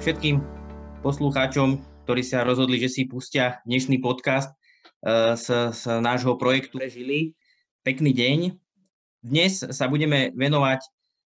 všetkým 0.00 0.40
poslucháčom, 1.04 1.76
ktorí 2.08 2.24
sa 2.24 2.40
rozhodli, 2.40 2.80
že 2.80 2.88
si 2.88 3.04
pustia 3.04 3.60
dnešný 3.68 4.00
podcast 4.00 4.48
uh, 5.04 5.36
z, 5.36 5.76
z 5.76 6.00
nášho 6.00 6.40
projektu 6.40 6.80
Prežili. 6.80 7.36
Pekný 7.84 8.16
deň. 8.16 8.38
Dnes 9.20 9.60
sa 9.60 9.92
budeme 9.92 10.32
venovať 10.32 10.80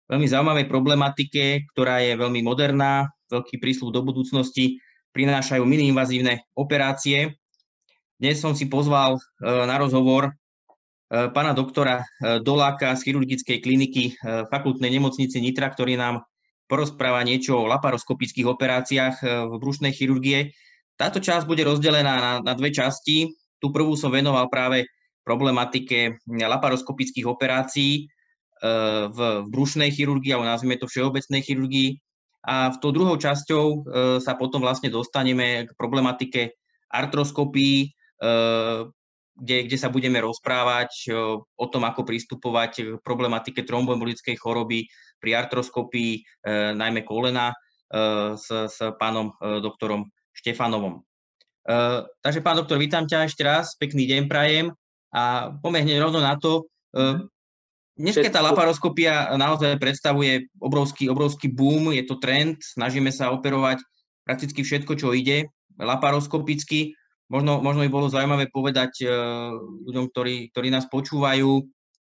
veľmi 0.08 0.24
zaujímavej 0.24 0.72
problematike, 0.72 1.68
ktorá 1.76 2.00
je 2.00 2.16
veľmi 2.16 2.40
moderná, 2.48 3.12
veľký 3.28 3.60
prísľub 3.60 3.92
do 3.92 4.08
budúcnosti, 4.08 4.80
prinášajú 5.12 5.68
mini-invazívne 5.68 6.48
operácie. 6.56 7.36
Dnes 8.24 8.40
som 8.40 8.56
si 8.56 8.72
pozval 8.72 9.20
uh, 9.20 9.68
na 9.68 9.76
rozhovor 9.84 10.32
uh, 10.32 11.28
pána 11.36 11.52
doktora 11.52 12.08
Doláka 12.24 12.96
z 12.96 13.04
chirurgickej 13.04 13.60
kliniky 13.60 14.16
fakultnej 14.48 14.96
nemocnice 14.96 15.44
Nitra, 15.44 15.68
ktorý 15.68 16.00
nám 16.00 16.24
porozpráva 16.72 17.20
niečo 17.28 17.60
o 17.60 17.68
laparoskopických 17.68 18.48
operáciách 18.48 19.16
e, 19.20 19.26
v 19.52 19.54
brušnej 19.60 19.92
chirurgie. 19.92 20.56
Táto 20.96 21.20
časť 21.20 21.44
bude 21.44 21.68
rozdelená 21.68 22.16
na, 22.16 22.32
na 22.40 22.54
dve 22.56 22.72
časti. 22.72 23.28
Tu 23.60 23.68
prvú 23.76 24.00
som 24.00 24.08
venoval 24.08 24.48
práve 24.48 24.88
problematike 25.28 26.24
laparoskopických 26.32 27.28
operácií 27.28 27.92
e, 28.00 28.02
v, 29.12 29.20
v 29.44 29.48
brušnej 29.52 29.92
chirurgii, 29.92 30.32
alebo 30.32 30.48
nazvime 30.48 30.80
to 30.80 30.88
všeobecnej 30.88 31.44
chirurgii. 31.44 32.00
A 32.48 32.72
v 32.72 32.80
tou 32.80 32.96
druhou 32.96 33.20
časťou 33.20 33.66
e, 33.68 33.78
sa 34.24 34.40
potom 34.40 34.64
vlastne 34.64 34.88
dostaneme 34.88 35.68
k 35.68 35.72
problematike 35.76 36.56
artroskopii, 36.88 37.92
kde, 39.36 39.68
kde 39.68 39.78
sa 39.80 39.88
budeme 39.88 40.20
rozprávať 40.20 41.12
o 41.56 41.66
tom, 41.72 41.84
ako 41.88 42.04
pristupovať 42.04 42.72
k 42.76 42.90
problematike 43.02 43.64
tromboembolickej 43.64 44.36
choroby, 44.38 44.86
pri 45.22 45.38
artroskopii, 45.38 46.12
e, 46.18 46.22
najmä 46.74 47.06
kolena, 47.06 47.54
e, 47.54 47.56
s, 48.34 48.50
s 48.50 48.78
pánom 48.98 49.30
doktorom 49.38 50.10
Štefanovom. 50.34 51.06
Takže 52.26 52.42
pán 52.42 52.58
doktor, 52.58 52.82
vítam 52.82 53.06
ťa 53.06 53.30
ešte 53.30 53.46
raz, 53.46 53.78
pekný 53.78 54.10
deň 54.10 54.26
prajem 54.26 54.74
a 55.14 55.54
poďme 55.62 55.94
rovno 56.02 56.18
na 56.18 56.34
to. 56.34 56.66
Dneska 58.02 58.34
tá 58.34 58.42
laparoskopia 58.42 59.30
naozaj 59.38 59.78
predstavuje 59.78 60.50
obrovský, 60.58 61.06
obrovský 61.06 61.54
boom, 61.54 61.94
je 61.94 62.02
to 62.02 62.18
trend, 62.18 62.58
snažíme 62.66 63.14
sa 63.14 63.30
operovať 63.30 63.78
prakticky 64.26 64.66
všetko, 64.66 64.98
čo 64.98 65.14
ide 65.14 65.54
laparoskopicky. 65.78 66.98
Možno, 67.32 67.64
možno 67.64 67.88
by 67.88 67.90
bolo 67.90 68.12
zaujímavé 68.12 68.52
povedať 68.52 69.08
ľuďom, 69.88 70.12
ktorí, 70.12 70.52
ktorí 70.52 70.68
nás 70.68 70.92
počúvajú, 70.92 71.64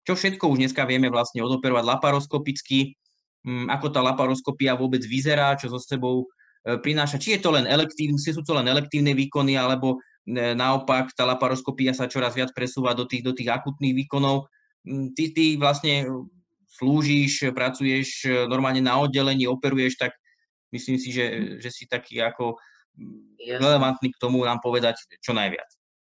čo 0.09 0.13
všetko 0.17 0.49
už 0.49 0.59
dneska 0.65 0.89
vieme 0.89 1.13
vlastne 1.13 1.45
odoperovať 1.45 1.85
laparoskopicky, 1.85 2.97
mm, 3.45 3.69
ako 3.69 3.87
tá 3.93 4.01
laparoskopia 4.01 4.73
vôbec 4.73 5.05
vyzerá, 5.05 5.53
čo 5.61 5.69
so 5.69 5.77
sebou 5.77 6.25
e, 6.25 6.81
prináša. 6.81 7.21
Či 7.21 7.37
je 7.37 7.41
to 7.45 7.53
len 7.53 7.69
elektívne, 7.69 8.17
sú 8.17 8.41
to 8.41 8.57
len 8.57 8.65
elektívne 8.65 9.13
výkony, 9.13 9.61
alebo 9.61 10.01
e, 10.25 10.57
naopak 10.57 11.13
tá 11.13 11.29
laparoskopia 11.29 11.93
sa 11.93 12.09
čoraz 12.09 12.33
viac 12.33 12.57
presúva 12.57 12.97
do 12.97 13.05
tých, 13.05 13.21
do 13.21 13.37
tých 13.37 13.53
akutných 13.53 13.93
výkonov. 13.93 14.49
Mm, 14.89 15.13
ty, 15.13 15.37
ty 15.37 15.45
vlastne 15.61 16.09
slúžiš, 16.81 17.53
pracuješ 17.53 18.25
normálne 18.49 18.81
na 18.81 18.97
oddelení, 18.97 19.45
operuješ, 19.45 20.01
tak 20.01 20.17
myslím 20.73 20.97
si, 20.97 21.13
že, 21.13 21.27
že 21.61 21.69
si 21.69 21.85
taký 21.85 22.25
ako 22.25 22.57
Jasne. 23.41 24.13
k 24.13 24.21
tomu 24.21 24.45
nám 24.45 24.61
povedať 24.61 25.01
čo 25.25 25.33
najviac. 25.33 25.69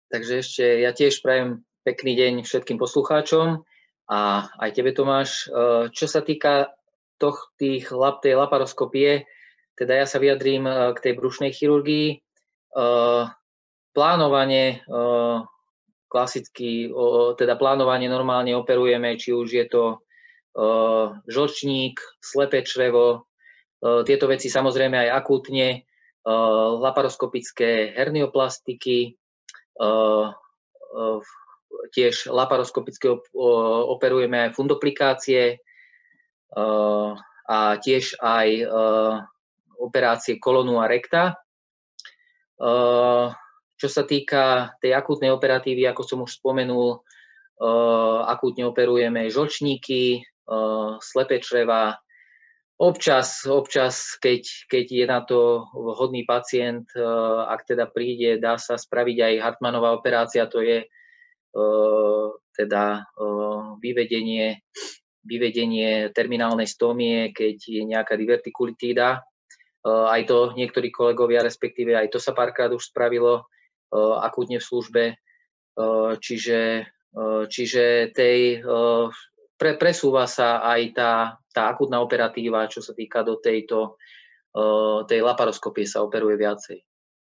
Takže 0.06 0.32
ešte 0.38 0.64
ja 0.86 0.94
tiež 0.94 1.18
prajem 1.20 1.66
pekný 1.82 2.14
deň 2.14 2.32
všetkým 2.46 2.78
poslucháčom 2.78 3.66
a 4.06 4.20
aj 4.62 4.70
tebe 4.74 4.94
Tomáš. 4.94 5.50
E, 5.50 5.90
čo 5.90 6.06
sa 6.06 6.22
týka 6.22 6.70
toh, 7.18 7.34
tých, 7.58 7.90
tej 8.22 8.34
laparoskopie, 8.38 9.26
teda 9.74 10.02
ja 10.02 10.06
sa 10.06 10.22
vyjadrím 10.22 10.66
e, 10.66 10.72
k 10.94 10.98
tej 11.02 11.12
brušnej 11.18 11.50
chirurgii. 11.50 12.08
E, 12.14 12.16
plánovanie 13.96 14.84
klasicky, 16.12 16.92
teda 17.40 17.56
plánovanie 17.56 18.12
normálne 18.12 18.52
operujeme, 18.52 19.16
či 19.16 19.32
už 19.32 19.48
je 19.48 19.64
to 19.64 19.84
žlčník, 21.24 21.96
slepé 22.20 22.60
črevo, 22.60 23.24
tieto 23.80 24.28
veci 24.28 24.52
samozrejme 24.52 25.00
aj 25.00 25.16
akútne, 25.16 25.88
laparoskopické 26.82 27.94
hernioplastiky, 27.94 29.14
tiež 31.94 32.14
laparoskopicky 32.34 33.06
operujeme 33.94 34.50
aj 34.50 34.58
fundoplikácie 34.58 35.62
a 37.46 37.58
tiež 37.78 38.18
aj 38.18 38.48
operácie 39.78 40.42
kolonu 40.42 40.82
a 40.82 40.90
rekta. 40.90 41.38
Čo 43.76 43.88
sa 43.92 44.02
týka 44.08 44.74
tej 44.80 44.96
akútnej 44.96 45.30
operatívy, 45.30 45.84
ako 45.86 46.02
som 46.02 46.24
už 46.24 46.40
spomenul, 46.42 47.04
akútne 48.26 48.66
operujeme 48.66 49.30
žlčníky, 49.30 50.26
slepé 51.04 51.38
čreva, 51.38 52.00
Občas, 52.76 53.48
občas 53.48 54.20
keď, 54.20 54.68
keď 54.68 54.84
je 54.84 55.04
na 55.08 55.24
to 55.24 55.64
vhodný 55.72 56.28
pacient, 56.28 56.84
ak 57.48 57.64
teda 57.64 57.88
príde, 57.88 58.36
dá 58.36 58.60
sa 58.60 58.76
spraviť 58.76 59.16
aj 59.16 59.34
Hartmanová 59.40 59.96
operácia, 59.96 60.44
to 60.44 60.60
je 60.60 60.84
teda 62.52 63.08
vyvedenie, 63.80 64.60
vyvedenie 65.24 66.12
terminálnej 66.12 66.68
stomie, 66.68 67.32
keď 67.32 67.56
je 67.64 67.82
nejaká 67.88 68.12
divertikulitída. 68.12 69.24
Aj 69.86 70.20
to 70.28 70.52
niektorí 70.52 70.92
kolegovia, 70.92 71.40
respektíve 71.40 71.96
aj 71.96 72.12
to 72.12 72.20
sa 72.20 72.36
párkrát 72.36 72.68
už 72.68 72.92
spravilo 72.92 73.48
akútne 74.20 74.60
v 74.60 74.68
službe. 74.68 75.04
Čiže, 76.20 76.92
čiže 77.48 78.12
tej, 78.12 78.60
pre, 79.56 79.80
presúva 79.80 80.28
sa 80.28 80.62
aj 80.62 80.82
tá, 80.92 81.12
tá 81.52 81.72
akútna 81.72 82.00
operatíva, 82.00 82.70
čo 82.70 82.84
sa 82.84 82.92
týka 82.92 83.24
do 83.24 83.40
tejto 83.40 83.96
tej 85.04 85.20
laparoskopie 85.20 85.84
sa 85.84 86.00
operuje 86.00 86.40
viacej. 86.40 86.80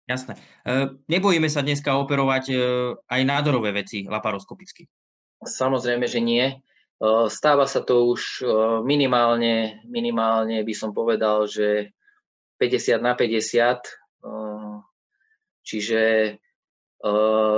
Jasné. 0.03 0.35
E, 0.67 0.91
nebojíme 1.07 1.47
sa 1.47 1.63
dneska 1.63 1.95
operovať 1.95 2.51
e, 2.51 2.55
aj 2.99 3.21
nádorové 3.23 3.71
veci 3.71 4.03
laparoskopicky? 4.03 4.83
Samozrejme, 5.39 6.03
že 6.03 6.19
nie. 6.19 6.43
E, 6.43 6.55
stáva 7.31 7.63
sa 7.63 7.79
to 7.79 8.11
už 8.11 8.43
minimálne, 8.83 9.79
minimálne 9.87 10.67
by 10.67 10.73
som 10.75 10.91
povedal, 10.91 11.47
že 11.47 11.95
50 12.59 12.99
na 12.99 13.15
50. 13.15 14.03
Čiže 15.63 16.01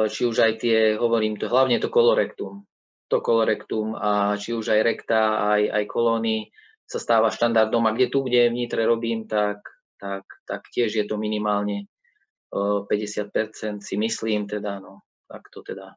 či 0.10 0.22
už 0.26 0.38
aj 0.42 0.54
tie, 0.62 0.78
hovorím 0.98 1.38
to, 1.38 1.46
hlavne 1.46 1.78
to 1.78 1.94
kolorektum. 1.94 2.66
To 3.16 3.24
kolorektum 3.24 3.96
a 3.96 4.36
či 4.36 4.52
už 4.52 4.76
aj 4.76 4.82
rekta, 4.84 5.40
aj, 5.56 5.72
aj 5.72 5.84
kolóny 5.88 6.52
sa 6.84 7.00
stáva 7.00 7.32
štandardom. 7.32 7.88
A 7.88 7.96
kde 7.96 8.12
tu, 8.12 8.28
kde 8.28 8.52
v 8.52 8.60
Nitre 8.60 8.84
robím, 8.84 9.24
tak, 9.24 9.64
tak, 9.96 10.28
tak 10.44 10.68
tiež 10.68 10.92
je 10.92 11.06
to 11.08 11.16
minimálne 11.16 11.88
50% 12.52 13.80
si 13.80 13.96
myslím 13.96 14.48
teda, 14.48 14.84
no, 14.84 15.04
tak 15.32 15.48
to 15.48 15.64
teda. 15.64 15.96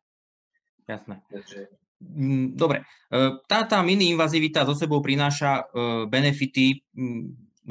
Jasné. 0.87 1.27
Takže... 1.31 1.59
Mm, 1.99 2.55
dobre, 2.55 2.87
e, 3.11 3.19
tá, 3.51 3.67
tá 3.67 3.83
mini-invazivita 3.83 4.62
zo 4.62 4.78
sebou 4.78 5.03
prináša 5.03 5.67
e, 5.67 6.07
benefity, 6.07 6.87
mm, 6.95 7.23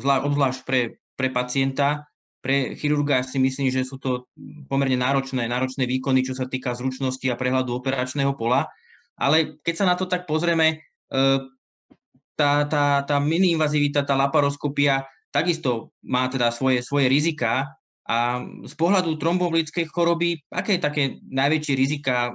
obzvlášť 0.04 0.60
pre, 0.68 1.00
pre 1.16 1.32
pacienta, 1.32 2.12
pre 2.44 2.76
chirurga 2.76 3.24
si 3.26 3.40
myslím, 3.42 3.72
že 3.72 3.88
sú 3.88 3.98
to 3.98 4.30
pomerne 4.72 5.00
náročné, 5.00 5.48
náročné 5.48 5.90
výkony, 5.90 6.24
čo 6.24 6.38
sa 6.38 6.46
týka 6.48 6.76
zručnosti 6.78 7.24
a 7.28 7.40
prehľadu 7.40 7.76
operačného 7.76 8.36
pola, 8.38 8.70
ale 9.18 9.58
keď 9.66 9.74
sa 9.74 9.86
na 9.90 9.98
to 9.98 10.06
tak 10.06 10.30
pozrieme, 10.30 10.68
e, 11.10 11.18
tá, 12.38 12.64
tá, 12.70 13.02
tá 13.02 13.18
mini-invazivita, 13.18 14.06
tá 14.06 14.14
laparoskopia 14.14 15.10
takisto 15.34 15.92
má 16.06 16.30
teda 16.30 16.54
svoje, 16.54 16.86
svoje 16.86 17.10
rizika, 17.10 17.78
a 18.08 18.40
z 18.64 18.74
pohľadu 18.80 19.20
trombovlíckej 19.20 19.92
choroby, 19.92 20.40
aké 20.48 20.80
také 20.80 21.20
najväčšie 21.28 21.74
rizika 21.76 22.32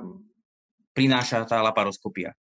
prináša 0.92 1.48
tá 1.48 1.64
laparoskopia? 1.64 2.36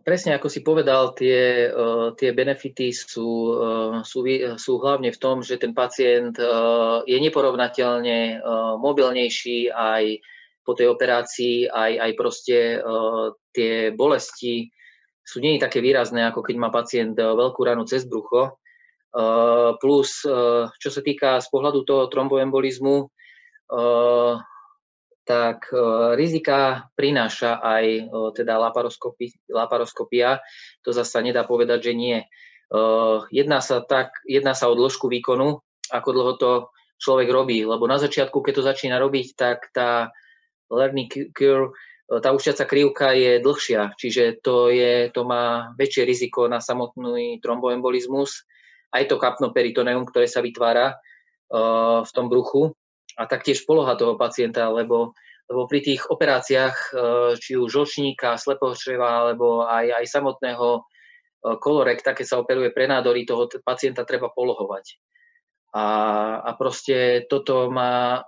Presne 0.00 0.32
ako 0.40 0.48
si 0.48 0.64
povedal, 0.64 1.12
tie, 1.12 1.68
tie 2.16 2.30
benefity 2.32 2.88
sú, 2.88 3.52
sú, 4.00 4.18
sú 4.56 4.72
hlavne 4.80 5.12
v 5.12 5.20
tom, 5.20 5.44
že 5.44 5.60
ten 5.60 5.76
pacient 5.76 6.40
je 7.04 7.18
neporovnateľne 7.20 8.40
mobilnejší 8.80 9.68
aj 9.68 10.24
po 10.64 10.72
tej 10.72 10.88
operácii, 10.88 11.68
aj, 11.68 11.92
aj 12.00 12.12
proste 12.16 12.80
tie 13.52 13.92
bolesti 13.92 14.72
sú 15.20 15.40
nie 15.44 15.60
také 15.60 15.84
výrazné, 15.84 16.24
ako 16.24 16.40
keď 16.40 16.56
má 16.56 16.72
pacient 16.72 17.16
veľkú 17.16 17.60
ranu 17.64 17.84
cez 17.84 18.08
brucho, 18.08 18.56
Eh, 19.14 19.70
plus, 19.78 20.26
eh, 20.26 20.66
čo 20.74 20.90
sa 20.90 20.98
týka 20.98 21.38
z 21.38 21.46
pohľadu 21.46 21.86
toho 21.86 22.10
tromboembolizmu, 22.10 22.96
eh, 23.06 24.34
tak 25.24 25.72
rizika 26.20 26.92
prináša 27.00 27.56
aj 27.64 28.12
teda 28.36 28.60
laparoskopia. 29.48 30.36
To 30.84 30.92
zasa 30.92 31.24
nedá 31.24 31.48
povedať, 31.48 31.88
že 31.88 31.92
nie. 31.96 32.20
Jedná 33.32 33.64
sa, 33.64 33.80
tak, 33.80 34.12
jedná 34.28 34.52
sa 34.52 34.68
o 34.68 34.76
dĺžku 34.76 35.08
výkonu, 35.08 35.64
ako 35.88 36.08
dlho 36.12 36.32
to 36.36 36.50
človek 37.00 37.32
robí. 37.32 37.64
Lebo 37.64 37.88
na 37.88 37.96
začiatku, 37.96 38.44
keď 38.44 38.52
to 38.52 38.68
začína 38.68 39.00
robiť, 39.00 39.32
tak 39.32 39.72
tá 39.72 40.12
learning 40.70 41.32
curve, 41.34 41.72
tá 42.04 42.30
učiaca 42.36 42.68
krivka 42.68 43.16
je 43.16 43.40
dlhšia, 43.40 43.96
čiže 43.96 44.44
to, 44.44 44.68
je, 44.68 45.08
to 45.08 45.24
má 45.24 45.72
väčšie 45.80 46.04
riziko 46.04 46.44
na 46.52 46.60
samotný 46.60 47.40
tromboembolizmus, 47.40 48.44
aj 48.92 49.08
to 49.08 49.16
kapnoperitoneum, 49.16 50.04
ktoré 50.04 50.28
sa 50.28 50.44
vytvára 50.44 50.94
uh, 50.94 52.04
v 52.04 52.10
tom 52.12 52.28
bruchu 52.28 52.76
a 53.16 53.24
taktiež 53.24 53.64
poloha 53.64 53.96
toho 53.96 54.20
pacienta, 54.20 54.68
lebo, 54.68 55.16
lebo 55.48 55.64
pri 55.64 55.80
tých 55.80 56.12
operáciách, 56.12 56.76
uh, 56.92 57.32
či 57.40 57.56
už 57.56 57.72
žlčníka, 57.72 58.36
slepého 58.36 58.76
čreva, 58.76 59.24
alebo 59.24 59.64
aj, 59.64 60.04
aj 60.04 60.04
samotného 60.04 60.84
kolorekta, 61.60 62.16
keď 62.16 62.26
sa 62.26 62.40
operuje 62.40 62.72
pre 62.72 62.88
nádory, 62.88 63.28
toho 63.28 63.44
pacienta 63.60 64.08
treba 64.08 64.32
polohovať. 64.32 64.96
A, 65.76 65.84
a 66.40 66.50
proste 66.56 67.28
toto 67.28 67.68
má 67.68 68.24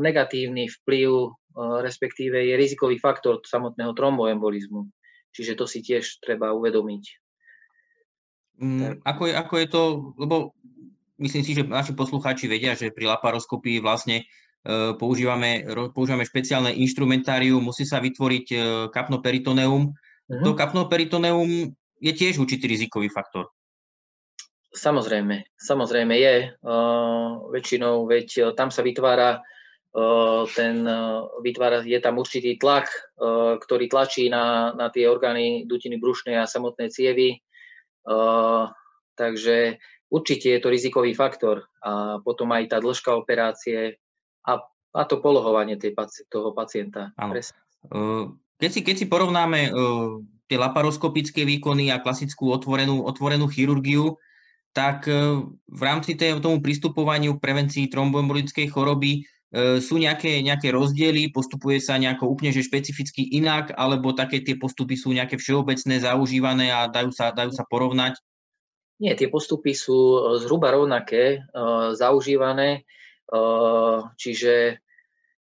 negatívny 0.00 0.72
vplyv, 0.80 1.36
respektíve 1.84 2.40
je 2.40 2.54
rizikový 2.56 2.96
faktor 2.96 3.44
samotného 3.44 3.92
tromboembolizmu. 3.92 4.88
Čiže 5.30 5.54
to 5.54 5.64
si 5.68 5.84
tiež 5.84 6.18
treba 6.24 6.50
uvedomiť. 6.56 7.04
Mm, 8.60 9.00
ako, 9.06 9.22
je, 9.30 9.32
ako 9.32 9.54
je 9.56 9.66
to, 9.70 9.82
lebo 10.20 10.34
myslím 11.16 11.42
si, 11.44 11.56
že 11.56 11.64
naši 11.64 11.96
poslucháči 11.96 12.44
vedia, 12.44 12.76
že 12.76 12.92
pri 12.92 13.08
laparoskopii 13.08 13.80
vlastne 13.80 14.20
e, 14.20 14.24
používame, 15.00 15.64
používame 15.96 16.28
špeciálne 16.28 16.74
instrumentárium, 16.76 17.62
musí 17.64 17.88
sa 17.88 18.02
vytvoriť 18.04 18.46
e, 18.52 18.56
kapnoperitoneum. 18.92 19.82
Uh-huh. 19.88 20.44
To 20.44 20.52
kapnoperitoneum 20.52 21.72
je 22.00 22.12
tiež 22.12 22.36
určitý 22.36 22.68
rizikový 22.68 23.08
faktor. 23.08 23.48
Samozrejme, 24.70 25.58
samozrejme 25.58 26.14
je. 26.14 26.34
Uh, 26.62 27.50
väčšinou, 27.50 28.06
veď 28.06 28.28
uh, 28.38 28.44
tam 28.54 28.70
sa 28.70 28.86
vytvára 28.86 29.42
uh, 29.42 30.46
ten, 30.54 30.86
vytvára, 31.42 31.82
je 31.82 31.98
tam 31.98 32.22
určitý 32.22 32.54
tlak, 32.54 32.86
ktorý 33.60 33.90
tlačí 33.90 34.30
na, 34.30 34.70
na 34.78 34.86
tie 34.94 35.10
orgány 35.10 35.66
dutiny 35.66 35.98
brušnej 35.98 36.38
a 36.38 36.46
samotné 36.46 36.88
cievy. 36.94 37.42
Takže 39.18 39.76
určite 40.08 40.46
je 40.56 40.60
to 40.62 40.72
rizikový 40.72 41.12
faktor. 41.12 41.68
A 41.84 42.22
potom 42.22 42.48
aj 42.54 42.70
tá 42.70 42.78
dĺžka 42.78 43.12
operácie 43.12 44.00
a, 44.46 44.52
a 44.94 45.02
to 45.04 45.20
polohovanie 45.20 45.76
tej, 45.76 45.92
toho 46.30 46.54
pacienta. 46.56 47.12
Keď 48.56 48.70
si, 48.72 48.80
keď 48.80 48.94
si 48.96 49.06
porovnáme 49.10 49.74
tie 50.48 50.56
laparoskopické 50.56 51.44
výkony 51.44 51.92
a 51.92 52.00
klasickú 52.00 52.48
otvorenú, 52.54 53.04
otvorenú 53.04 53.50
chirurgiu, 53.52 54.16
tak 54.70 55.10
e, 55.10 55.42
v 55.66 55.82
rámci 55.82 56.14
tomu 56.14 56.62
pristupovaniu 56.62 57.42
prevencii 57.42 57.90
tromboembolickej 57.90 58.70
choroby 58.70 59.12
e, 59.18 59.82
sú 59.82 59.98
nejaké, 59.98 60.38
nejaké 60.46 60.70
rozdiely, 60.70 61.34
postupuje 61.34 61.82
sa 61.82 61.98
nejako 61.98 62.30
úplne 62.30 62.54
že 62.54 62.62
špecificky 62.62 63.34
inak, 63.34 63.74
alebo 63.74 64.14
také 64.14 64.46
tie 64.46 64.54
postupy 64.54 64.94
sú 64.94 65.10
nejaké 65.10 65.42
všeobecné, 65.42 66.02
zaužívané 66.02 66.70
a 66.70 66.86
dajú 66.86 67.10
sa, 67.10 67.34
dajú 67.34 67.50
sa 67.50 67.66
porovnať? 67.66 68.18
Nie, 69.00 69.16
tie 69.18 69.26
postupy 69.26 69.74
sú 69.74 69.98
e, 69.98 70.18
zhruba 70.44 70.70
rovnaké, 70.70 71.42
zaužívané, 71.94 72.86
čiže, 74.18 74.82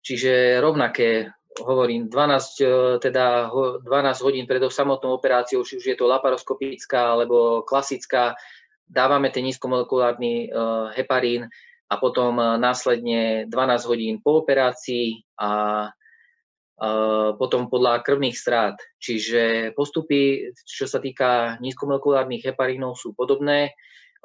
čiže 0.01 0.61
rovnaké. 0.65 1.33
Hovorím, 1.57 2.13
12, 2.13 3.01
teda 3.01 3.49
12 3.49 3.81
hodín 4.21 4.45
pred 4.45 4.61
samotnou 4.61 5.17
operáciou, 5.17 5.65
či 5.65 5.81
už 5.81 5.89
je 5.89 5.97
to 5.97 6.05
laparoskopická 6.05 7.17
alebo 7.17 7.65
klasická, 7.65 8.37
dávame 8.87 9.35
ten 9.35 9.45
nízkomolekulárny 9.47 10.51
uh, 10.51 10.91
heparín 10.95 11.51
a 11.91 11.95
potom 11.99 12.39
uh, 12.39 12.55
následne 12.57 13.51
12 13.51 13.91
hodín 13.91 14.15
po 14.23 14.43
operácii 14.43 15.27
a 15.39 15.51
uh, 15.91 17.29
potom 17.35 17.67
podľa 17.67 18.07
krvných 18.07 18.39
strát. 18.39 18.79
Čiže 19.03 19.75
postupy, 19.75 20.55
čo 20.67 20.87
sa 20.87 21.03
týka 21.03 21.59
nízkomolekulárnych 21.59 22.47
heparínov, 22.47 22.99
sú 22.99 23.17
podobné. 23.17 23.73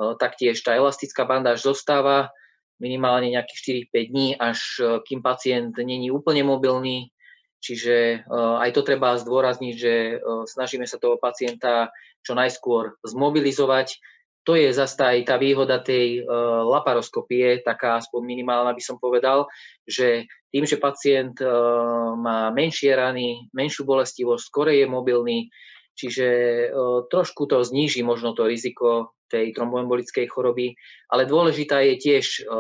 Taktiež 0.02 0.58
tá 0.66 0.74
elastická 0.74 1.30
bandáž 1.30 1.62
zostáva 1.62 2.34
minimálne 2.82 3.30
nejakých 3.38 3.88
4-5 3.94 4.10
dní, 4.10 4.28
až 4.34 4.60
kým 5.06 5.22
pacient 5.22 5.78
není 5.78 6.10
úplne 6.10 6.42
mobilný. 6.42 7.14
Čiže 7.62 8.26
aj 8.34 8.70
to 8.74 8.82
treba 8.82 9.22
zdôrazniť, 9.22 9.76
že 9.78 10.18
snažíme 10.50 10.90
sa 10.90 10.98
toho 10.98 11.22
pacienta 11.22 11.94
čo 12.26 12.34
najskôr 12.34 12.98
zmobilizovať, 13.06 14.02
to 14.42 14.58
je 14.58 14.74
zase 14.74 14.98
aj 14.98 15.20
tá 15.30 15.36
výhoda 15.38 15.78
tej 15.82 16.26
uh, 16.26 16.66
laparoskopie, 16.66 17.62
taká 17.62 18.02
aspoň 18.02 18.22
minimálna 18.26 18.74
by 18.74 18.82
som 18.82 18.98
povedal, 18.98 19.46
že 19.86 20.26
tým, 20.50 20.66
že 20.66 20.82
pacient 20.82 21.38
uh, 21.42 22.18
má 22.18 22.50
menšie 22.50 22.92
rany, 22.98 23.48
menšiu 23.54 23.86
bolestivosť, 23.86 24.42
skore 24.42 24.74
je 24.82 24.90
mobilný, 24.90 25.54
čiže 25.94 26.28
uh, 26.68 27.06
trošku 27.06 27.46
to 27.46 27.62
zníži 27.62 28.02
možno 28.02 28.34
to 28.34 28.50
riziko 28.50 29.14
tej 29.32 29.56
tromboembolickej 29.56 30.28
choroby, 30.28 30.76
ale 31.08 31.24
dôležitá 31.24 31.80
je 31.88 31.96
tiež 31.96 32.52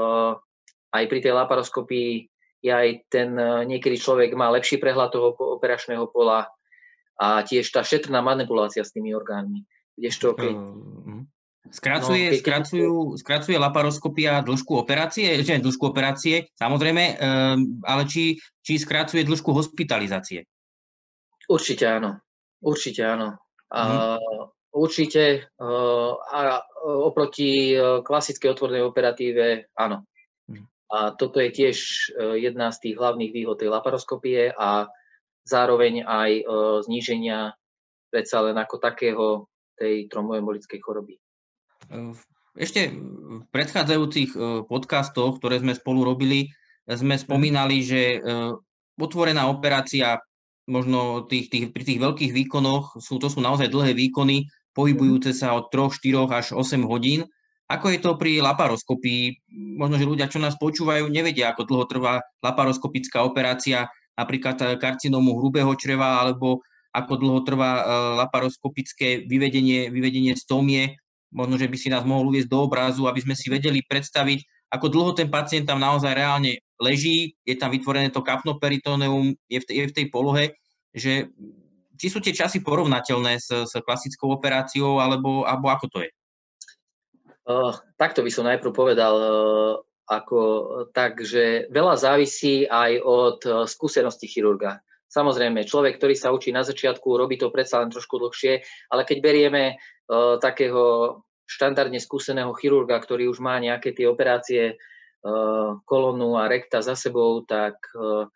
aj 0.95 1.03
pri 1.11 1.19
tej 1.19 1.35
laparoskopii 1.35 2.31
je 2.63 2.71
aj 2.71 3.11
ten, 3.11 3.35
niekedy 3.67 3.99
človek 3.99 4.31
má 4.39 4.47
lepší 4.55 4.79
prehľad 4.79 5.11
toho 5.11 5.35
operačného 5.59 6.07
pola 6.07 6.47
a 7.19 7.43
tiež 7.43 7.67
tá 7.75 7.83
šetrná 7.83 8.23
manipulácia 8.23 8.87
s 8.87 8.95
tými 8.95 9.11
orgánmi. 9.11 9.67
Kdežto, 9.99 10.31
keď, 10.31 10.55
uh-huh. 10.55 11.21
Skracuje, 11.69 12.33
no, 12.33 12.37
skracujú, 12.41 12.93
skracuje 13.21 13.53
laparoskopia 13.61 14.41
dĺžku 14.41 14.81
operácie, 14.81 15.37
že 15.45 15.61
dĺžku 15.61 15.93
operácie, 15.93 16.49
samozrejme, 16.57 17.03
um, 17.21 17.77
ale 17.85 18.09
či, 18.09 18.41
či 18.65 18.81
skracuje 18.81 19.21
dĺžku 19.21 19.53
hospitalizácie? 19.53 20.49
Určite 21.45 21.85
áno. 21.85 22.17
Určite 22.61 23.01
áno. 23.05 23.37
A, 23.69 23.81
hmm. 24.17 24.49
Určite 24.71 25.51
uh, 25.59 26.15
a 26.15 26.63
oproti 26.81 27.75
uh, 27.75 27.99
klasickej 27.99 28.55
otvornej 28.55 28.81
operatíve 28.87 29.69
áno. 29.75 30.07
Hmm. 30.47 30.65
A 30.89 31.11
toto 31.13 31.43
je 31.43 31.51
tiež 31.51 31.77
jedna 32.39 32.71
z 32.71 32.77
tých 32.89 32.95
hlavných 32.99 33.31
výhod 33.31 33.59
tej 33.59 33.71
laparoskopie 33.71 34.51
a 34.51 34.91
zároveň 35.47 36.03
aj 36.03 36.31
zníženia 36.83 37.55
predsa 38.11 38.43
len 38.43 38.59
ako 38.59 38.75
takého 38.75 39.25
tej 39.79 40.11
tromboembolickej 40.11 40.79
choroby. 40.83 41.15
Ešte 42.59 42.91
v 42.91 43.43
predchádzajúcich 43.55 44.35
e, 44.35 44.37
podcastoch, 44.67 45.39
ktoré 45.39 45.63
sme 45.63 45.71
spolu 45.71 46.03
robili, 46.03 46.51
sme 46.83 47.15
spomínali, 47.15 47.79
že 47.79 48.19
e, 48.19 48.19
otvorená 48.99 49.47
operácia 49.47 50.19
možno 50.67 51.25
tých, 51.25 51.47
tých, 51.47 51.65
pri 51.71 51.83
tých 51.87 51.99
veľkých 52.03 52.31
výkonoch, 52.35 52.99
sú, 52.99 53.17
to 53.17 53.31
sú 53.31 53.39
naozaj 53.39 53.71
dlhé 53.71 53.95
výkony, 53.95 54.51
pohybujúce 54.75 55.31
sa 55.31 55.55
od 55.55 55.71
3, 55.71 55.95
4 55.95 56.27
až 56.31 56.47
8 56.55 56.83
hodín. 56.87 57.27
Ako 57.71 57.87
je 57.87 57.99
to 58.03 58.19
pri 58.19 58.43
laparoskopii? 58.43 59.47
Možno, 59.79 59.95
že 59.95 60.07
ľudia, 60.07 60.27
čo 60.27 60.43
nás 60.43 60.59
počúvajú, 60.59 61.07
nevedia, 61.07 61.55
ako 61.55 61.63
dlho 61.63 61.85
trvá 61.87 62.19
laparoskopická 62.43 63.23
operácia, 63.23 63.87
napríklad 64.19 64.75
karcinómu 64.75 65.39
hrubého 65.39 65.71
čreva, 65.79 66.19
alebo 66.19 66.59
ako 66.91 67.13
dlho 67.15 67.39
trvá 67.47 67.71
e, 67.79 67.83
laparoskopické 68.19 69.23
vyvedenie, 69.23 69.87
vyvedenie 69.87 70.35
stomie 70.35 70.99
možno, 71.31 71.55
že 71.55 71.67
by 71.71 71.77
si 71.79 71.87
nás 71.87 72.03
mohol 72.03 72.29
uviezť 72.29 72.51
do 72.51 72.59
obrazu, 72.67 73.07
aby 73.07 73.23
sme 73.23 73.35
si 73.35 73.47
vedeli 73.47 73.81
predstaviť, 73.81 74.69
ako 74.71 74.87
dlho 74.87 75.11
ten 75.11 75.27
pacient 75.27 75.67
tam 75.67 75.83
naozaj 75.83 76.15
reálne 76.15 76.63
leží, 76.79 77.35
je 77.43 77.55
tam 77.59 77.71
vytvorené 77.71 78.11
to 78.11 78.23
kapnoperitoneum, 78.23 79.35
je 79.51 79.59
v 79.59 79.65
tej, 79.67 79.75
je 79.75 79.85
v 79.91 79.95
tej 79.95 80.05
polohe, 80.07 80.45
že 80.95 81.27
či 81.99 82.07
sú 82.09 82.17
tie 82.23 82.33
časy 82.33 82.65
porovnateľné 82.65 83.37
s, 83.37 83.51
s 83.51 83.73
klasickou 83.77 84.31
operáciou, 84.33 84.97
alebo, 84.97 85.43
alebo 85.45 85.69
ako 85.69 85.85
to 85.91 85.99
je? 86.01 86.11
Uh, 87.45 87.73
takto 87.99 88.23
by 88.23 88.31
som 88.31 88.47
najprv 88.47 88.71
povedal, 88.73 89.13
uh, 89.17 89.73
ako, 90.09 90.39
tak, 90.95 91.21
že 91.21 91.69
veľa 91.69 91.95
závisí 91.99 92.65
aj 92.65 92.91
od 93.03 93.39
uh, 93.45 93.53
skúsenosti 93.69 94.25
chirurga. 94.25 94.81
Samozrejme, 95.11 95.67
človek, 95.67 95.99
ktorý 95.99 96.15
sa 96.15 96.31
učí 96.31 96.55
na 96.55 96.63
začiatku, 96.63 97.19
robí 97.19 97.35
to 97.35 97.51
predsa 97.51 97.83
len 97.83 97.91
trošku 97.91 98.15
dlhšie, 98.15 98.63
ale 98.87 99.03
keď 99.03 99.17
berieme 99.19 99.75
takého 100.43 100.83
štandardne 101.47 101.99
skúseného 101.99 102.51
chirurga, 102.55 102.99
ktorý 102.99 103.31
už 103.31 103.39
má 103.39 103.59
nejaké 103.59 103.95
tie 103.95 104.07
operácie 104.07 104.75
uh, 104.75 105.79
kolónu 105.87 106.35
a 106.35 106.51
rekta 106.51 106.83
za 106.83 106.95
sebou, 106.99 107.43
tak 107.47 107.79
uh, 107.95 108.27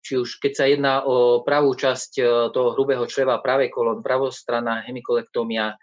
či 0.00 0.16
už 0.16 0.40
keď 0.40 0.52
sa 0.56 0.64
jedná 0.64 0.94
o 1.04 1.44
pravú 1.44 1.76
časť 1.76 2.16
toho 2.48 2.72
hrubého 2.72 3.04
čreva, 3.04 3.44
pravé 3.44 3.68
kolón, 3.68 4.00
pravostranná 4.00 4.88
hemikolektómia, 4.88 5.76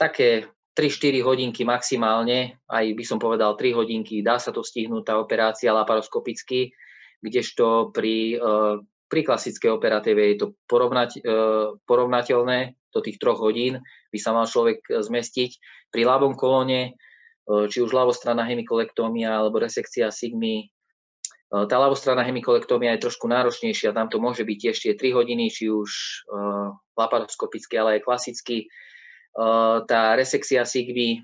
také 0.00 0.48
3-4 0.72 1.20
hodinky 1.20 1.68
maximálne, 1.68 2.56
aj 2.72 2.96
by 2.96 3.04
som 3.04 3.20
povedal 3.20 3.52
3 3.52 3.76
hodinky, 3.76 4.24
dá 4.24 4.40
sa 4.40 4.48
to 4.48 4.64
stihnúť 4.64 5.12
tá 5.12 5.20
operácia 5.20 5.76
laparoskopicky 5.76 6.72
kdežto 7.22 7.94
pri, 7.94 8.40
pri 9.06 9.20
klasickej 9.22 9.70
operatíve 9.70 10.32
je 10.32 10.36
to 10.40 10.46
porovnať, 10.66 11.22
porovnateľné 11.86 12.74
do 12.92 13.00
tých 13.00 13.16
troch 13.16 13.40
hodín 13.40 13.80
by 14.12 14.18
sa 14.20 14.36
mal 14.36 14.44
človek 14.44 14.84
zmestiť. 14.86 15.50
Pri 15.88 16.04
ľavom 16.04 16.36
kolóne 16.36 16.94
či 17.42 17.82
už 17.82 17.90
ľavostranná 17.90 18.46
hemikolektómia 18.46 19.34
alebo 19.34 19.58
resekcia 19.58 20.14
sigmy. 20.14 20.70
Tá 21.52 21.76
ľavostranná 21.76 22.24
hemikolektómia 22.24 22.96
je 22.96 23.04
trošku 23.10 23.28
náročnejšia, 23.28 23.92
tam 23.92 24.08
to 24.08 24.16
môže 24.16 24.40
byť 24.46 24.58
tie 24.72 24.94
3 24.96 25.12
hodiny, 25.12 25.52
či 25.52 25.68
už 25.68 25.90
laparoskopicky, 26.96 27.74
ale 27.76 27.98
aj 27.98 28.08
klasicky. 28.08 28.70
Tá 29.84 30.16
resekcia 30.16 30.64
sigmy, 30.64 31.20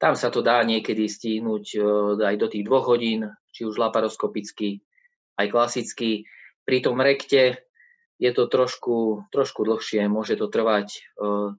tam 0.00 0.16
sa 0.16 0.32
to 0.32 0.40
dá 0.40 0.64
niekedy 0.64 1.04
stihnúť 1.04 1.76
aj 2.16 2.36
do 2.40 2.46
tých 2.48 2.64
2 2.64 2.88
hodín, 2.88 3.28
či 3.52 3.68
už 3.68 3.76
laparoskopicky, 3.76 4.80
aj 5.36 5.46
klasicky. 5.52 6.24
Pri 6.64 6.80
tom 6.80 6.96
rekte 7.02 7.60
je 8.20 8.30
to 8.36 8.44
trošku, 8.46 9.26
trošku 9.32 9.64
dlhšie, 9.64 10.04
môže 10.12 10.36
to 10.36 10.52
trvať 10.52 11.00
uh, 11.16 11.56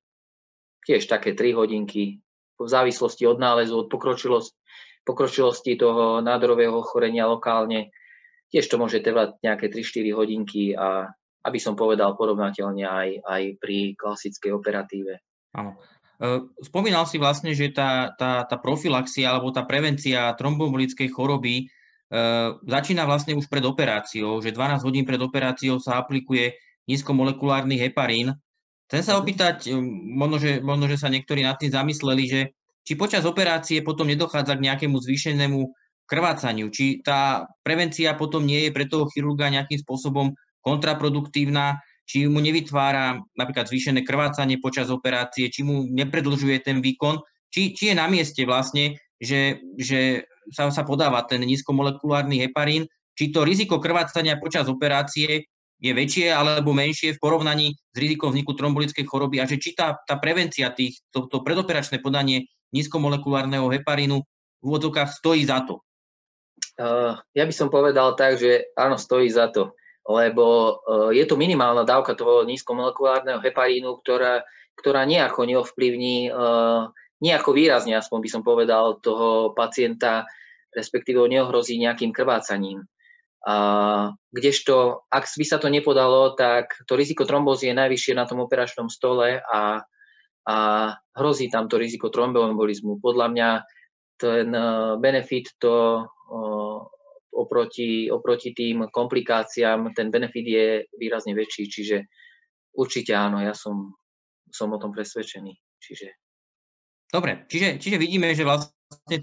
tiež 0.85 1.09
také 1.09 1.33
3 1.33 1.57
hodinky, 1.57 2.21
v 2.61 2.69
závislosti 2.69 3.25
od 3.25 3.41
nálezu, 3.41 3.73
od 3.73 3.87
pokročilosti, 3.89 4.53
pokročilosti 5.01 5.73
toho 5.81 6.21
nádorového 6.21 6.77
ochorenia 6.77 7.25
lokálne. 7.25 7.89
Tiež 8.53 8.69
to 8.69 8.77
môže 8.77 9.01
trvať 9.01 9.41
nejaké 9.41 9.73
3-4 9.73 10.13
hodinky 10.13 10.77
a 10.77 11.09
aby 11.41 11.57
som 11.57 11.73
povedal 11.73 12.13
porovnateľne 12.13 12.85
aj, 12.85 13.09
aj 13.25 13.43
pri 13.57 13.97
klasickej 13.97 14.51
operatíve. 14.53 15.17
Áno. 15.57 15.81
E, 16.21 16.45
spomínal 16.61 17.09
si 17.09 17.17
vlastne, 17.17 17.57
že 17.57 17.73
tá, 17.73 18.13
tá, 18.13 18.45
tá 18.45 18.61
profilaxia 18.61 19.33
alebo 19.33 19.49
tá 19.49 19.65
prevencia 19.65 20.37
trombobolickej 20.37 21.09
choroby 21.09 21.65
začína 22.67 23.07
vlastne 23.07 23.39
už 23.39 23.47
pred 23.47 23.63
operáciou, 23.63 24.43
že 24.43 24.51
12 24.51 24.83
hodín 24.83 25.07
pred 25.07 25.19
operáciou 25.23 25.79
sa 25.79 25.95
aplikuje 26.03 26.59
nízkomolekulárny 26.91 27.79
heparín. 27.79 28.35
Chcem 28.91 29.01
sa 29.07 29.13
mhm. 29.15 29.19
opýtať, 29.23 29.57
ehm, 29.71 29.87
možno 30.19 30.37
že, 30.37 30.51
možno, 30.59 30.85
že 30.91 30.99
sa 30.99 31.07
niektorí 31.07 31.47
nad 31.47 31.55
tým 31.55 31.71
zamysleli, 31.71 32.23
že 32.27 32.41
či 32.83 32.99
počas 32.99 33.23
operácie 33.23 33.79
potom 33.85 34.09
nedochádza 34.09 34.57
k 34.57 34.65
nejakému 34.67 34.97
zvýšenému 34.99 35.59
krvácaniu, 36.09 36.67
či 36.67 36.99
tá 36.99 37.47
prevencia 37.63 38.11
potom 38.19 38.43
nie 38.43 38.67
je 38.67 38.71
pre 38.75 38.83
toho 38.89 39.07
chirurga 39.07 39.47
nejakým 39.47 39.79
spôsobom 39.79 40.35
kontraproduktívna, 40.59 41.79
či 42.03 42.27
mu 42.27 42.43
nevytvára 42.43 43.23
napríklad 43.39 43.71
zvýšené 43.71 44.03
krvácanie 44.03 44.59
počas 44.59 44.91
operácie, 44.91 45.47
či 45.47 45.63
mu 45.63 45.87
nepredlžuje 45.87 46.59
ten 46.59 46.83
výkon, 46.83 47.23
či, 47.47 47.71
či 47.71 47.93
je 47.93 47.95
na 47.95 48.11
mieste 48.11 48.43
vlastne, 48.43 48.99
že, 49.21 49.63
že 49.79 50.27
sa, 50.51 50.69
sa 50.69 50.83
podáva 50.83 51.23
ten 51.25 51.41
nízkomolekulárny 51.41 52.43
heparín, 52.43 52.85
či 53.15 53.31
to 53.31 53.43
riziko 53.47 53.79
krvácania 53.79 54.39
počas 54.39 54.67
operácie 54.67 55.47
je 55.81 55.91
väčšie 55.91 56.29
alebo 56.29 56.77
menšie 56.77 57.17
v 57.17 57.21
porovnaní 57.23 57.73
s 57.73 57.97
rizikom 57.97 58.29
vzniku 58.29 58.53
trombolickej 58.53 59.01
choroby 59.09 59.41
a 59.41 59.49
že 59.49 59.57
či 59.57 59.73
tá, 59.73 59.97
tá 60.05 60.21
prevencia 60.21 60.69
tých, 60.69 61.01
to, 61.09 61.25
to 61.25 61.41
predoperačné 61.41 61.97
podanie 61.97 62.45
nízkomolekulárneho 62.69 63.65
heparínu 63.65 64.21
v 64.61 64.63
úvodzovkách 64.63 65.09
stojí 65.09 65.41
za 65.49 65.65
to? 65.65 65.81
Uh, 66.77 67.17
ja 67.33 67.49
by 67.49 67.53
som 67.53 67.73
povedal 67.73 68.13
tak, 68.13 68.37
že 68.37 68.69
áno, 68.77 68.95
stojí 68.95 69.25
za 69.27 69.49
to, 69.49 69.73
lebo 70.05 70.77
uh, 70.85 71.09
je 71.09 71.25
to 71.25 71.33
minimálna 71.33 71.81
dávka 71.81 72.13
toho 72.13 72.45
nízkomolekulárneho 72.45 73.41
heparínu, 73.41 73.97
ktorá, 74.05 74.45
ktorá 74.77 75.01
nejako 75.09 75.49
neovplyvní 75.49 76.29
uh, 76.29 76.93
nejako 77.21 77.53
výrazne, 77.53 77.93
aspoň 77.97 78.19
by 78.21 78.29
som 78.29 78.41
povedal, 78.41 78.97
toho 78.97 79.53
pacienta, 79.53 80.25
respektíve 80.75 81.19
ho 81.19 81.27
neohrozí 81.27 81.77
nejakým 81.77 82.11
krvácaním. 82.15 82.83
A, 83.41 83.55
kdežto, 84.29 85.05
ak 85.09 85.25
by 85.25 85.45
sa 85.45 85.57
to 85.57 85.67
nepodalo, 85.67 86.37
tak 86.37 86.77
to 86.85 86.93
riziko 86.93 87.25
trombózy 87.25 87.71
je 87.71 87.79
najvyššie 87.79 88.13
na 88.13 88.25
tom 88.29 88.43
operačnom 88.43 88.87
stole 88.87 89.41
a, 89.41 89.81
a 90.45 90.55
hrozí 91.17 91.49
tam 91.49 91.65
to 91.67 91.81
riziko 91.81 92.13
tromboembolizmu. 92.13 93.01
Podľa 93.01 93.27
mňa 93.33 93.49
ten 94.21 94.47
e, 94.53 94.65
benefit 95.01 95.57
to 95.57 96.05
oproti, 97.31 98.11
oproti 98.11 98.53
tým 98.53 98.87
komplikáciám, 98.93 99.95
ten 99.97 100.13
benefit 100.13 100.45
je 100.45 100.67
výrazne 100.95 101.33
väčší, 101.33 101.63
čiže 101.67 101.97
určite 102.77 103.17
áno, 103.17 103.41
ja 103.41 103.57
som, 103.57 103.95
som 104.51 104.69
o 104.71 104.77
tom 104.79 104.93
presvedčený. 104.93 105.57
Čiže 105.81 106.07
Dobre, 107.11 107.43
čiže, 107.51 107.75
čiže 107.75 107.99
vidíme, 107.99 108.31
že 108.31 108.47
vlastne 108.47 108.71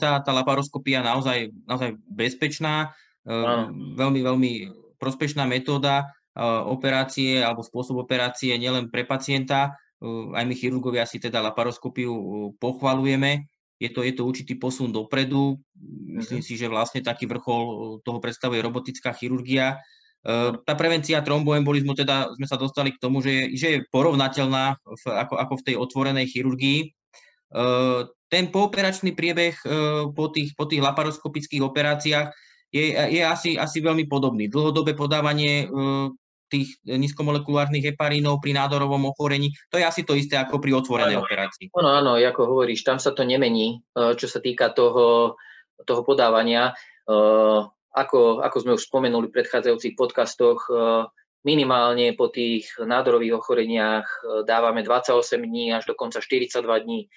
tá, 0.00 0.18
tá 0.20 0.30
laparoskopia 0.32 1.04
naozaj, 1.04 1.52
naozaj 1.68 1.96
bezpečná, 2.08 2.96
uh, 3.28 3.68
veľmi, 3.72 4.20
veľmi 4.24 4.52
prospešná 4.96 5.46
metóda 5.46 6.08
uh, 6.34 6.64
operácie 6.66 7.40
alebo 7.40 7.62
spôsob 7.62 8.02
operácie 8.02 8.56
nielen 8.56 8.88
pre 8.88 9.04
pacienta, 9.04 9.76
uh, 10.02 10.32
aj 10.34 10.44
my 10.48 10.54
chirurgovia 10.56 11.04
si 11.04 11.20
teda 11.20 11.44
laparoskopiu 11.44 12.12
pochvalujeme. 12.56 13.46
Je 13.78 13.94
to, 13.94 14.02
je 14.02 14.10
to 14.10 14.26
určitý 14.26 14.58
posun 14.58 14.90
dopredu. 14.90 15.54
Myslím 15.78 16.42
mm-hmm. 16.42 16.48
si, 16.50 16.58
že 16.58 16.66
vlastne 16.66 16.98
taký 16.98 17.30
vrchol 17.30 18.02
toho 18.02 18.18
predstavuje 18.18 18.58
robotická 18.58 19.14
chirurgia. 19.14 19.78
Tá 20.66 20.74
prevencia 20.74 21.22
tromboembolizmu, 21.22 21.94
teda 21.94 22.26
sme 22.34 22.46
sa 22.50 22.58
dostali 22.58 22.90
k 22.90 22.98
tomu, 22.98 23.22
že 23.22 23.30
je, 23.30 23.42
že 23.54 23.68
je 23.70 23.78
porovnateľná 23.94 24.82
v, 24.82 25.04
ako, 25.14 25.34
ako 25.38 25.54
v 25.62 25.64
tej 25.70 25.74
otvorenej 25.78 26.26
chirurgii. 26.26 26.90
Ten 28.28 28.44
pooperačný 28.52 29.16
priebeh 29.16 29.56
po 30.12 30.26
tých, 30.28 30.52
po 30.52 30.68
tých 30.68 30.84
laparoskopických 30.84 31.64
operáciách 31.64 32.28
je, 32.68 32.92
je 32.92 33.22
asi, 33.24 33.56
asi 33.56 33.80
veľmi 33.80 34.04
podobný. 34.04 34.52
Dlhodobé 34.52 34.92
podávanie 34.92 35.64
tých 36.48 36.80
nízkomolekulárnych 36.84 37.92
heparínov 37.92 38.40
pri 38.40 38.56
nádorovom 38.56 39.12
ochorení, 39.12 39.52
to 39.68 39.76
je 39.76 39.84
asi 39.84 40.00
to 40.00 40.16
isté 40.16 40.40
ako 40.40 40.56
pri 40.56 40.80
otvorenej 40.80 41.20
áno. 41.20 41.24
operácii. 41.28 41.68
Áno, 41.76 41.92
áno, 41.92 42.12
ako 42.16 42.56
hovoríš, 42.56 42.88
tam 42.88 42.96
sa 42.96 43.12
to 43.12 43.20
nemení, 43.24 43.84
čo 43.92 44.24
sa 44.24 44.40
týka 44.40 44.72
toho, 44.72 45.36
toho 45.84 46.02
podávania. 46.08 46.72
Ako, 47.92 48.40
ako 48.40 48.56
sme 48.64 48.72
už 48.76 48.88
spomenuli 48.88 49.28
v 49.28 49.36
predchádzajúcich 49.40 49.92
podcastoch, 49.92 50.68
minimálne 51.44 52.16
po 52.16 52.32
tých 52.32 52.72
nádorových 52.80 53.44
ochoreniach 53.44 54.08
dávame 54.48 54.80
28 54.80 55.20
dní 55.44 55.72
až 55.76 55.84
dokonca 55.88 56.20
42 56.20 56.64
dní 56.84 57.08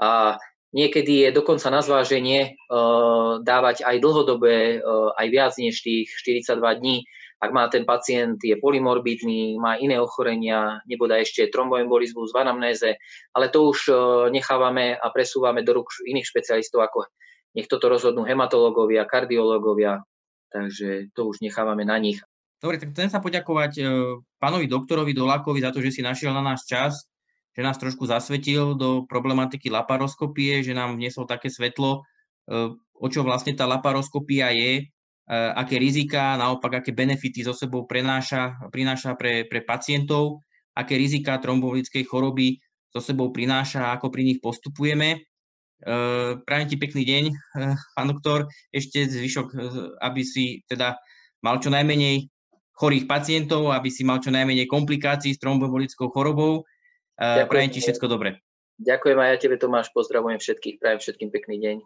a 0.00 0.40
niekedy 0.72 1.28
je 1.28 1.30
dokonca 1.36 1.68
na 1.68 1.84
zváženie 1.84 2.56
uh, 2.72 3.44
dávať 3.44 3.84
aj 3.84 3.96
dlhodobé, 4.00 4.80
uh, 4.80 5.12
aj 5.12 5.26
viac 5.28 5.52
než 5.60 5.84
tých 5.84 6.08
42 6.24 6.56
dní, 6.80 6.96
ak 7.40 7.50
má 7.52 7.68
ten 7.68 7.84
pacient, 7.84 8.40
je 8.40 8.56
polymorbidný, 8.56 9.60
má 9.60 9.76
iné 9.76 10.00
ochorenia, 10.00 10.80
neboda 10.88 11.20
ešte 11.20 11.48
tromboembolizmus 11.52 12.32
v 12.32 12.40
anamnéze, 12.40 12.90
ale 13.36 13.52
to 13.52 13.68
už 13.68 13.78
uh, 13.92 13.96
nechávame 14.32 14.96
a 14.96 15.06
presúvame 15.12 15.60
do 15.60 15.76
rúk 15.76 15.92
iných 16.08 16.28
špecialistov, 16.28 16.80
ako 16.80 17.08
nech 17.52 17.68
toto 17.68 17.90
rozhodnú 17.92 18.24
hematológovia, 18.24 19.04
kardiológovia, 19.04 20.00
takže 20.48 21.12
to 21.12 21.28
už 21.28 21.44
nechávame 21.44 21.84
na 21.84 21.98
nich. 21.98 22.22
Dobre, 22.60 22.76
tak 22.76 22.92
chcem 22.92 23.08
sa 23.08 23.24
poďakovať 23.24 23.80
pánovi 24.36 24.68
doktorovi 24.68 25.16
Dolákovi 25.16 25.64
za 25.64 25.72
to, 25.72 25.80
že 25.80 25.96
si 25.96 26.04
našiel 26.04 26.36
na 26.36 26.44
nás 26.44 26.68
čas 26.68 27.09
že 27.60 27.68
nás 27.68 27.76
trošku 27.76 28.08
zasvetil 28.08 28.72
do 28.72 29.04
problematiky 29.04 29.68
laparoskopie, 29.68 30.64
že 30.64 30.72
nám 30.72 30.96
vniesol 30.96 31.28
také 31.28 31.52
svetlo, 31.52 32.00
e, 32.48 32.72
o 32.72 33.06
čo 33.12 33.20
vlastne 33.20 33.52
tá 33.52 33.68
laparoskopia 33.68 34.48
je, 34.56 34.72
e, 34.80 34.82
aké 35.28 35.76
rizika, 35.76 36.40
naopak 36.40 36.80
aké 36.80 36.96
benefity 36.96 37.44
so 37.44 37.52
sebou 37.52 37.84
prenáša, 37.84 38.56
prináša 38.72 39.12
pre, 39.12 39.44
pre 39.44 39.60
pacientov, 39.60 40.40
aké 40.72 40.96
rizika 40.96 41.36
trombolickej 41.36 42.00
choroby 42.08 42.56
so 42.88 43.04
sebou 43.04 43.28
prináša, 43.28 43.92
ako 43.92 44.08
pri 44.08 44.24
nich 44.24 44.40
postupujeme. 44.40 45.20
E, 45.20 45.98
prajem 46.40 46.64
ti 46.72 46.80
pekný 46.80 47.04
deň, 47.04 47.24
pán 47.92 48.08
doktor. 48.08 48.48
Ešte 48.72 49.04
zvyšok, 49.04 49.52
aby 50.00 50.22
si 50.24 50.64
teda 50.64 50.96
mal 51.44 51.60
čo 51.60 51.68
najmenej 51.68 52.24
chorých 52.72 53.04
pacientov, 53.04 53.68
aby 53.76 53.92
si 53.92 54.00
mal 54.08 54.24
čo 54.24 54.32
najmenej 54.32 54.64
komplikácií 54.64 55.36
s 55.36 55.42
trombobolickou 55.44 56.08
chorobou 56.08 56.64
Ďakujem. 57.20 57.52
Prajem 57.52 57.70
ti 57.76 57.80
všetko 57.84 58.06
dobre. 58.08 58.40
Ďakujem 58.80 59.18
aj 59.20 59.28
ja 59.28 59.36
tebe, 59.36 59.56
Tomáš. 59.60 59.92
Pozdravujem 59.92 60.40
všetkých. 60.40 60.80
Prajem 60.80 60.98
všetkým 61.04 61.28
pekný 61.28 61.56
deň. 61.60 61.76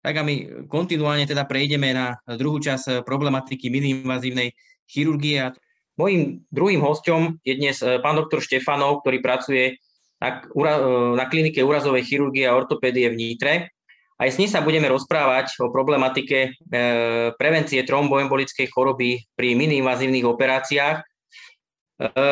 Tak 0.00 0.14
a 0.16 0.22
my 0.26 0.66
kontinuálne 0.66 1.28
teda 1.28 1.46
prejdeme 1.46 1.94
na 1.94 2.18
druhú 2.26 2.58
časť 2.58 2.84
eh, 2.88 2.94
problematiky 3.06 3.70
miniinvazívnej 3.70 4.56
chirurgie. 4.90 5.54
Mojím 6.00 6.48
druhým 6.48 6.80
hostom 6.82 7.38
je 7.46 7.54
dnes 7.54 7.78
eh, 7.84 8.00
pán 8.02 8.18
doktor 8.18 8.42
Štefanov, 8.42 9.04
ktorý 9.04 9.22
pracuje 9.22 9.78
na, 10.18 10.40
eh, 10.42 11.12
na 11.14 11.24
klinike 11.30 11.62
úrazovej 11.62 12.02
chirurgie 12.08 12.48
a 12.48 12.56
ortopédie 12.56 13.06
v 13.12 13.18
Nitre. 13.22 13.54
Aj 14.20 14.28
s 14.28 14.36
ním 14.36 14.50
sa 14.52 14.60
budeme 14.60 14.84
rozprávať 14.84 15.56
o 15.64 15.72
problematike 15.72 16.52
prevencie 17.40 17.80
tromboembolickej 17.88 18.68
choroby 18.68 19.16
pri 19.32 19.56
miniinvazívnych 19.56 20.28
operáciách 20.28 21.00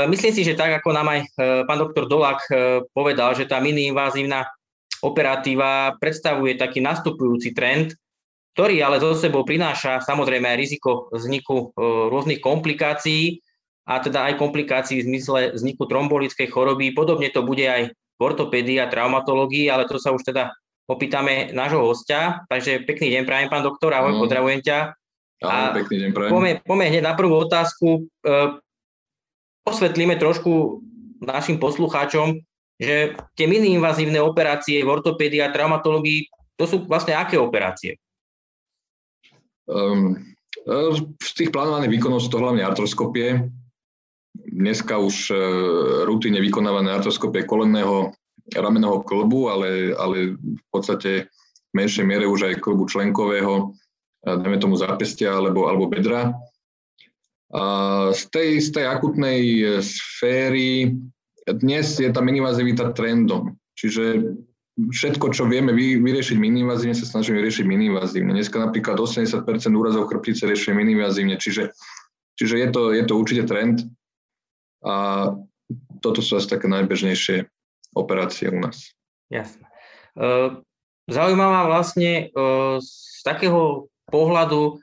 myslím 0.08 0.32
si, 0.32 0.42
že 0.48 0.56
tak, 0.56 0.80
ako 0.80 0.96
nám 0.96 1.08
aj 1.12 1.20
e, 1.20 1.26
pán 1.68 1.78
doktor 1.78 2.08
Dolák 2.08 2.40
e, 2.48 2.52
povedal, 2.88 3.36
že 3.36 3.44
tá 3.44 3.60
miniinvázívna 3.60 4.48
operatíva 5.04 5.94
predstavuje 6.00 6.56
taký 6.56 6.80
nastupujúci 6.80 7.52
trend, 7.52 7.92
ktorý 8.56 8.80
ale 8.82 8.98
zo 8.98 9.14
sebou 9.14 9.46
prináša 9.46 10.02
samozrejme 10.02 10.50
aj 10.50 10.58
riziko 10.58 11.06
vzniku 11.14 11.70
rôznych 12.10 12.42
komplikácií 12.42 13.38
a 13.86 14.02
teda 14.02 14.26
aj 14.26 14.42
komplikácií 14.42 14.98
v 15.00 15.08
zmysle 15.14 15.40
vzniku 15.54 15.86
trombolickej 15.86 16.50
choroby. 16.50 16.90
Podobne 16.90 17.30
to 17.30 17.46
bude 17.46 17.62
aj 17.62 17.94
v 17.94 18.20
ortopédii 18.20 18.82
a 18.82 18.90
traumatológii, 18.90 19.70
ale 19.70 19.86
to 19.86 20.02
sa 20.02 20.10
už 20.10 20.26
teda 20.26 20.50
opýtame 20.90 21.54
nášho 21.54 21.80
hostia. 21.86 22.42
Takže 22.50 22.82
pekný 22.82 23.14
deň 23.14 23.22
prajem, 23.22 23.48
pán 23.48 23.62
doktor, 23.62 23.94
ahoj, 23.94 24.18
no. 24.18 24.20
pozdravujem 24.26 24.60
ťa. 24.66 24.78
Ahoj, 25.46 25.72
pekný 25.78 25.96
deň 26.04 26.10
prajem. 26.10 26.30
Poďme, 26.34 26.52
poďme 26.66 26.84
hneď 26.90 27.02
na 27.06 27.14
prvú 27.14 27.34
otázku. 27.38 28.10
Osvetlíme 29.68 30.16
trošku 30.16 30.80
našim 31.20 31.60
poslucháčom, 31.60 32.40
že 32.80 33.12
tie 33.36 33.44
mini-invazívne 33.44 34.16
operácie 34.24 34.80
v 34.80 34.88
ortopédii 34.88 35.44
a 35.44 35.52
traumatológii, 35.52 36.32
to 36.56 36.64
sú 36.64 36.88
vlastne 36.88 37.12
aké 37.12 37.36
operácie? 37.36 38.00
Um, 39.68 40.16
z 41.20 41.30
tých 41.36 41.52
plánovaných 41.52 42.00
výkonov 42.00 42.24
sú 42.24 42.32
to 42.32 42.40
hlavne 42.40 42.64
artroskopie. 42.64 43.52
Dneska 44.48 44.96
už 44.96 45.16
uh, 45.28 45.38
rutine 46.08 46.40
vykonávané 46.40 46.88
artroskopie 46.96 47.44
kolenného 47.44 48.16
ramenného 48.56 49.04
klbu, 49.04 49.40
ale, 49.52 49.92
ale 49.92 50.40
v 50.40 50.64
podstate 50.72 51.28
v 51.68 51.72
menšej 51.76 52.04
miere 52.08 52.24
už 52.24 52.48
aj 52.48 52.64
klbu 52.64 52.88
členkového, 52.88 53.76
dajme 54.24 54.56
tomu 54.56 54.80
zápestia 54.80 55.36
alebo, 55.36 55.68
alebo 55.68 55.84
bedra. 55.84 56.32
Z 58.12 58.22
tej, 58.28 58.60
z 58.60 58.68
tej 58.76 58.84
akutnej 58.84 59.40
e, 59.40 59.62
sféry 59.80 60.92
dnes 61.48 61.96
je 61.96 62.12
tá 62.12 62.20
minivazivita 62.20 62.92
trendom. 62.92 63.56
Čiže 63.72 64.36
všetko, 64.76 65.32
čo 65.32 65.48
vieme 65.48 65.72
vy, 65.72 65.96
vyriešiť 65.96 66.36
minivazívne, 66.36 66.92
sa 66.92 67.08
snažíme 67.08 67.40
riešiť 67.40 67.64
minivazívne. 67.64 68.36
Dneska 68.36 68.60
napríklad 68.60 69.00
80% 69.00 69.48
úrazov 69.72 70.12
chrbtice 70.12 70.44
riešime 70.44 70.84
minivazívne, 70.84 71.40
čiže, 71.40 71.72
čiže 72.36 72.54
je, 72.60 72.68
to, 72.68 72.82
je 72.92 73.04
to 73.08 73.14
určite 73.16 73.48
trend. 73.48 73.88
A 74.84 75.32
toto 76.04 76.20
sú 76.20 76.36
asi 76.36 76.52
také 76.52 76.68
najbežnejšie 76.68 77.48
operácie 77.96 78.52
u 78.52 78.60
nás. 78.60 78.92
Jasné. 79.32 79.64
E, 80.20 80.52
zaujímavá 81.08 81.64
vlastne 81.64 82.28
e, 82.28 82.36
z 82.84 83.20
takého 83.24 83.88
pohľadu, 84.12 84.80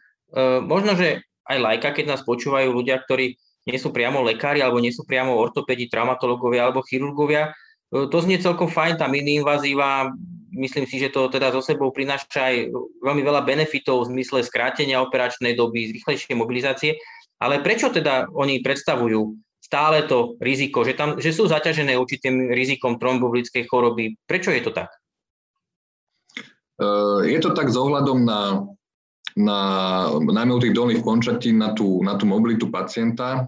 možno, 0.68 0.94
že 1.00 1.26
aj 1.46 1.58
lajka, 1.58 1.90
keď 1.94 2.06
nás 2.16 2.22
počúvajú 2.26 2.74
ľudia, 2.74 3.02
ktorí 3.02 3.38
nie 3.66 3.80
sú 3.82 3.90
priamo 3.90 4.22
lekári 4.22 4.62
alebo 4.62 4.78
nie 4.78 4.94
sú 4.94 5.06
priamo 5.06 5.34
ortopedi, 5.34 5.90
traumatológovia 5.90 6.70
alebo 6.70 6.86
chirurgovia, 6.86 7.54
to 7.90 8.18
znie 8.22 8.42
celkom 8.42 8.68
fajn, 8.68 9.00
tá 9.00 9.08
mini-invazíva, 9.08 10.10
myslím 10.58 10.86
si, 10.90 11.00
že 11.00 11.14
to 11.14 11.30
teda 11.30 11.54
so 11.54 11.62
sebou 11.62 11.94
prináša 11.94 12.28
aj 12.52 12.56
veľmi 13.02 13.24
veľa 13.24 13.46
benefitov 13.46 14.06
v 14.06 14.18
zmysle 14.18 14.42
skrátenia 14.44 15.00
operačnej 15.00 15.54
doby, 15.56 15.94
rýchlejšej 15.96 16.36
mobilizácie, 16.36 16.98
ale 17.40 17.62
prečo 17.62 17.94
teda 17.94 18.28
oni 18.34 18.60
predstavujú 18.60 19.38
stále 19.62 20.06
to 20.06 20.38
riziko, 20.38 20.86
že, 20.86 20.94
tam, 20.94 21.18
že 21.18 21.34
sú 21.34 21.50
zaťažené 21.50 21.98
určitým 21.98 22.54
rizikom 22.54 23.02
trombovlickej 23.02 23.66
choroby. 23.66 24.14
Prečo 24.30 24.54
je 24.54 24.62
to 24.62 24.72
tak? 24.74 24.94
Eh, 26.76 27.20
je 27.32 27.40
to 27.42 27.56
tak 27.56 27.72
s 27.72 27.78
ohľadom 27.80 28.28
na, 28.28 28.62
na 29.36 29.60
najmä 30.16 30.52
u 30.56 30.62
tých 30.64 30.76
dolných 30.76 31.04
končatín 31.04 31.60
na 31.60 31.76
tú, 31.76 32.00
na 32.04 32.16
tú 32.16 32.24
mobilitu 32.24 32.72
pacienta 32.72 33.48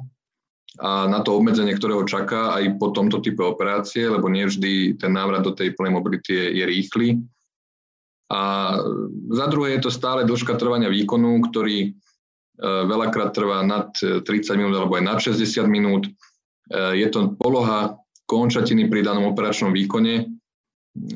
a 0.77 1.07
na 1.07 1.23
to 1.23 1.33
obmedzenie, 1.39 1.73
ktoré 1.73 1.95
ho 1.95 2.05
čaká 2.05 2.53
aj 2.59 2.77
po 2.77 2.91
tomto 2.91 3.23
type 3.23 3.39
operácie, 3.41 4.05
lebo 4.05 4.27
nie 4.29 4.45
vždy 4.45 4.99
ten 4.99 5.15
návrat 5.15 5.41
do 5.41 5.55
tej 5.55 5.73
plnej 5.73 5.95
mobility 5.95 6.35
je, 6.35 6.45
je 6.59 6.63
rýchly. 6.67 7.07
A 8.27 8.75
za 9.31 9.47
druhé 9.47 9.79
je 9.79 9.87
to 9.87 9.91
stále 9.95 10.27
dĺžka 10.27 10.59
trvania 10.59 10.91
výkonu, 10.91 11.39
ktorý 11.47 11.95
Eh, 12.57 12.83
veľakrát 12.89 13.37
trvá 13.37 13.61
nad 13.61 13.93
30 13.93 14.25
eh, 14.25 14.57
minút 14.57 14.73
alebo 14.73 14.97
aj 14.97 15.03
nad 15.05 15.21
60 15.21 15.69
minút. 15.69 16.09
Eh, 16.73 17.05
je 17.05 17.07
to 17.13 17.37
poloha 17.37 18.01
končatiny 18.25 18.89
pri 18.89 19.05
danom 19.05 19.29
operačnom 19.29 19.69
výkone. 19.69 20.25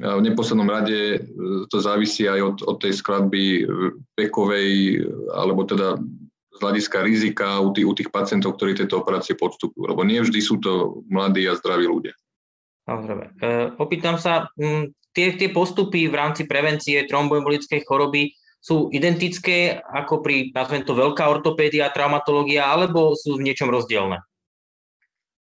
V 0.02 0.22
neposlednom 0.22 0.70
rade 0.70 1.26
to 1.70 1.78
závisí 1.82 2.30
aj 2.30 2.41
od, 2.41 2.58
od 2.65 2.78
tej 2.82 2.94
skladby 2.98 3.65
vekovej, 4.17 5.02
alebo 5.34 5.65
teda 5.65 5.98
z 6.52 6.58
hľadiska 6.60 6.98
rizika 7.02 7.48
u 7.63 7.74
tých, 7.74 7.88
u 7.88 7.94
tých 7.96 8.10
pacientov, 8.13 8.60
ktorí 8.60 8.78
tieto 8.78 9.02
operácie 9.02 9.34
podstupujú, 9.34 9.89
lebo 9.89 10.06
nie 10.06 10.22
vždy 10.22 10.39
sú 10.44 10.62
to 10.62 11.02
mladí 11.10 11.48
a 11.50 11.58
zdraví 11.58 11.89
ľudia. 11.89 12.13
Samozrejme. 12.86 13.26
E, 13.39 13.48
opýtam 13.80 14.17
sa, 14.20 14.52
m, 14.60 14.91
tie, 15.15 15.34
tie 15.38 15.50
postupy 15.50 16.12
v 16.12 16.15
rámci 16.17 16.46
prevencie 16.46 17.08
tromboembolickej 17.08 17.88
choroby 17.88 18.36
sú 18.62 18.94
identické 18.94 19.82
ako 19.82 20.22
pri, 20.22 20.54
nazvem 20.54 20.86
to, 20.86 20.94
veľká 20.94 21.26
ortopédia, 21.26 21.89
traumatológia, 21.89 22.70
alebo 22.70 23.17
sú 23.17 23.41
v 23.41 23.50
niečom 23.50 23.74
rozdielne? 23.74 24.22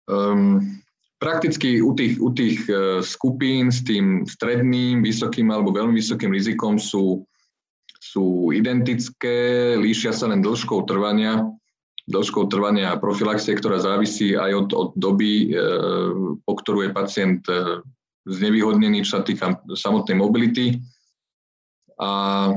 Um, 0.09 0.84
prakticky 1.25 1.81
u 1.81 1.97
tých, 1.97 2.21
u 2.21 2.29
tých 2.29 2.69
uh, 2.69 3.01
skupín 3.01 3.73
s 3.73 3.81
tým 3.81 4.29
stredným, 4.29 5.01
vysokým 5.01 5.49
alebo 5.49 5.73
veľmi 5.73 5.97
vysokým 5.97 6.29
rizikom 6.29 6.77
sú, 6.77 7.25
sú 7.97 8.53
identické, 8.53 9.73
líšia 9.73 10.13
sa 10.13 10.29
len 10.29 10.45
dĺžkou 10.45 10.85
trvania, 10.85 11.41
dĺžkou 12.05 12.45
trvania 12.53 12.93
profilaxie, 13.01 13.57
ktorá 13.57 13.81
závisí 13.81 14.37
aj 14.37 14.51
od, 14.53 14.69
od 14.77 14.89
doby, 14.93 15.49
uh, 15.57 16.37
po 16.45 16.53
ktorú 16.61 16.85
je 16.85 16.91
pacient 16.93 17.41
uh, 17.49 17.81
znevýhodnený, 18.29 19.01
čo 19.01 19.17
sa 19.17 19.25
týka 19.25 19.57
samotnej 19.73 20.21
mobility. 20.21 20.77
A 21.97 22.53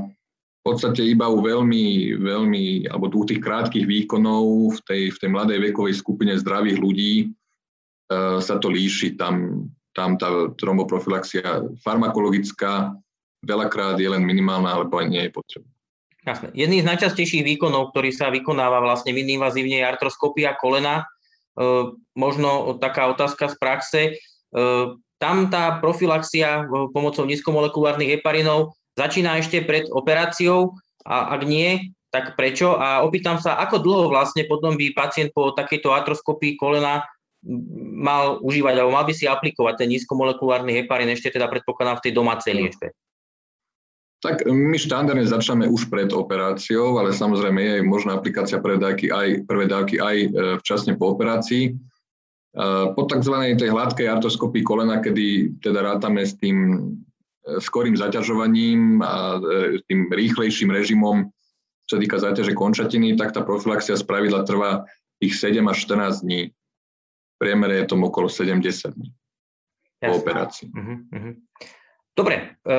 podstate 0.69 1.01
iba 1.01 1.33
u 1.33 1.41
veľmi, 1.41 2.19
veľmi, 2.21 2.93
alebo 2.93 3.09
u 3.09 3.25
tých 3.25 3.41
krátkých 3.41 3.89
výkonov 3.89 4.77
v 4.77 4.81
tej, 4.85 5.03
v 5.17 5.17
tej 5.17 5.31
mladej 5.33 5.59
vekovej 5.65 5.97
skupine 5.97 6.37
zdravých 6.37 6.77
ľudí 6.77 7.33
sa 8.41 8.55
to 8.57 8.73
líši. 8.73 9.21
Tam, 9.21 9.69
tam 9.93 10.17
tá 10.17 10.51
tromboprofilaxia 10.57 11.65
farmakologická 11.85 12.97
veľakrát 13.45 14.01
je 14.01 14.09
len 14.09 14.25
minimálna, 14.25 14.75
alebo 14.75 14.99
aj 14.99 15.07
nie 15.07 15.23
je 15.29 15.33
potrebná. 15.33 15.73
Jasné. 16.27 16.49
Jedný 16.53 16.85
z 16.85 16.89
najčastejších 16.93 17.45
výkonov, 17.47 17.95
ktorý 17.95 18.13
sa 18.13 18.29
vykonáva 18.29 18.85
vlastne 18.85 19.17
miniinvazívne 19.17 19.81
je 19.81 19.89
artroskopia 19.89 20.53
kolena. 20.61 21.09
E, 21.57 21.95
možno 22.13 22.77
taká 22.77 23.09
otázka 23.09 23.49
z 23.49 23.57
praxe. 23.57 24.01
E, 24.03 24.13
tam 25.17 25.37
tá 25.49 25.81
profilaxia 25.81 26.69
pomocou 26.93 27.25
nízkomolekulárnych 27.25 28.19
heparinov 28.19 28.77
začína 28.95 29.39
ešte 29.41 29.63
pred 29.63 29.87
operáciou 29.91 30.79
a 31.03 31.35
ak 31.35 31.43
nie, 31.47 31.95
tak 32.13 32.37
prečo? 32.39 32.77
A 32.77 33.03
opýtam 33.03 33.41
sa, 33.41 33.59
ako 33.63 33.83
dlho 33.83 34.05
vlastne 34.13 34.47
potom 34.47 34.77
by 34.79 34.95
pacient 34.95 35.31
po 35.33 35.57
takejto 35.57 35.91
atroskopii 35.95 36.61
kolena 36.61 37.03
mal 37.99 38.43
užívať, 38.43 38.75
alebo 38.79 38.95
mal 38.95 39.07
by 39.07 39.15
si 39.15 39.31
aplikovať 39.31 39.85
ten 39.85 39.89
nízkomolekulárny 39.95 40.75
heparin 40.75 41.11
ešte 41.15 41.31
teda 41.35 41.47
predpokladám 41.47 42.03
v 42.03 42.05
tej 42.09 42.13
domácej 42.15 42.53
liečbe? 42.55 42.91
Tak 44.19 44.51
my 44.51 44.75
štandardne 44.75 45.23
začneme 45.23 45.71
už 45.71 45.87
pred 45.87 46.11
operáciou, 46.11 46.99
ale 46.99 47.15
samozrejme 47.15 47.63
je 47.63 47.77
možná 47.87 48.19
aplikácia 48.19 48.59
prvé 48.59 48.83
dávky 48.83 49.15
aj, 49.15 49.47
prvé 49.47 49.71
dávky 49.71 50.03
aj 50.03 50.17
e, 50.19 50.29
včasne 50.59 50.99
po 50.99 51.15
operácii. 51.15 51.71
E, 51.71 51.75
po 52.99 53.03
tzv. 53.07 53.35
tej 53.55 53.71
hladkej 53.71 54.11
artroskopii 54.11 54.67
kolena, 54.67 54.99
kedy 54.99 55.55
teda 55.63 55.95
rátame 55.95 56.27
s 56.27 56.35
tým 56.35 56.91
skorým 57.63 57.95
zaťažovaním 57.95 58.99
a 59.07 59.39
e, 59.39 59.81
tým 59.87 60.11
rýchlejším 60.11 60.75
režimom, 60.75 61.31
čo 61.87 61.97
týka 61.97 62.19
záťaže 62.19 62.59
končatiny, 62.59 63.15
tak 63.15 63.31
tá 63.31 63.47
profilaxia 63.47 63.95
z 63.95 64.03
pravidla 64.03 64.43
trvá 64.43 64.83
tých 65.23 65.39
7 65.39 65.63
až 65.71 65.79
14 65.87 66.27
dní. 66.27 66.43
Priemere 67.39 67.81
je 67.83 67.87
to 67.87 67.97
okolo 67.97 68.27
70 68.27 68.95
dní 68.95 69.15
po 69.99 70.13
operácii. 70.23 70.71
Uh-huh, 70.71 70.99
uh-huh. 71.11 71.35
Dobre, 72.15 72.59
e, 72.67 72.75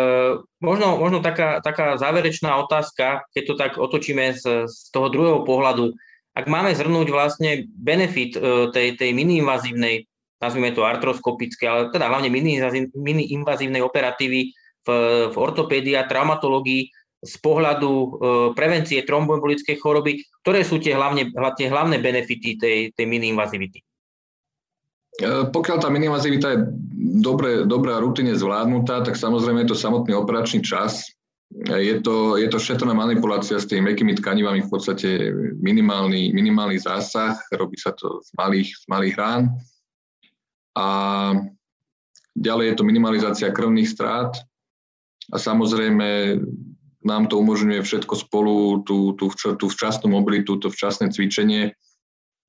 možno, 0.60 1.00
možno 1.00 1.24
taká, 1.24 1.64
taká 1.64 1.96
záverečná 1.96 2.60
otázka, 2.60 3.24
keď 3.32 3.44
to 3.48 3.54
tak 3.56 3.72
otočíme 3.80 4.36
z, 4.36 4.68
z 4.68 4.78
toho 4.92 5.08
druhého 5.08 5.48
pohľadu. 5.48 5.96
Ak 6.36 6.52
máme 6.52 6.76
zhrnúť 6.76 7.08
vlastne 7.08 7.68
benefit 7.72 8.36
e, 8.36 8.68
tej, 8.72 9.00
tej 9.00 9.16
mini-invazívnej, 9.16 10.08
nazvime 10.44 10.76
to 10.76 10.84
artroskopické, 10.84 11.68
ale 11.68 11.82
teda 11.92 12.12
hlavne 12.12 12.28
mini-invazívnej 12.96 13.80
operatívy 13.80 14.52
v, 14.84 14.88
v 15.32 15.36
ortopédii 15.36 15.96
a 15.96 16.08
traumatológii 16.08 16.92
z 17.20 17.36
pohľadu 17.40 17.92
e, 17.92 18.08
prevencie 18.56 19.04
tromboembolickej 19.04 19.76
choroby, 19.80 20.24
ktoré 20.44 20.64
sú 20.64 20.80
tie, 20.80 20.96
hlavne, 20.96 21.32
tie 21.60 21.68
hlavné 21.68 22.00
benefity 22.00 22.56
tej, 22.60 22.78
tej 22.92 23.06
mini-invazivity? 23.08 23.84
E, 25.20 25.52
pokiaľ 25.52 25.78
tá 25.84 25.90
minimazivita 25.92 26.48
je 26.56 26.60
dobre, 27.20 27.68
dobrá 27.68 28.00
rutine 28.00 28.34
zvládnutá, 28.34 29.04
tak 29.04 29.20
samozrejme 29.20 29.68
je 29.68 29.76
to 29.76 29.78
samotný 29.78 30.16
operačný 30.16 30.64
čas. 30.64 31.12
E, 31.68 31.84
je 31.84 31.96
to, 32.00 32.40
je 32.40 32.48
to 32.48 32.60
šetrná 32.60 32.96
manipulácia 32.96 33.60
s 33.60 33.68
tými 33.68 33.92
mekými 33.94 34.16
tkanivami, 34.16 34.64
v 34.64 34.72
podstate 34.72 35.10
minimálny, 35.60 36.32
minimálny 36.32 36.80
zásah, 36.80 37.36
robí 37.52 37.76
sa 37.76 37.92
to 37.92 38.24
z 38.24 38.32
malých, 38.40 38.72
z 38.72 38.86
malých 38.88 39.16
rán. 39.20 39.44
A 40.80 40.88
ďalej 42.40 42.66
je 42.72 42.76
to 42.80 42.88
minimalizácia 42.88 43.52
krvných 43.52 43.92
strát, 43.92 44.34
a 45.30 45.38
samozrejme 45.38 46.40
nám 47.06 47.32
to 47.32 47.40
umožňuje 47.40 47.82
všetko 47.86 48.14
spolu, 48.18 48.82
tú, 48.84 49.14
tú, 49.16 49.32
tú 49.32 49.66
včasnú 49.70 50.12
mobilitu, 50.12 50.58
to 50.60 50.74
včasné 50.74 51.14
cvičenie. 51.14 51.78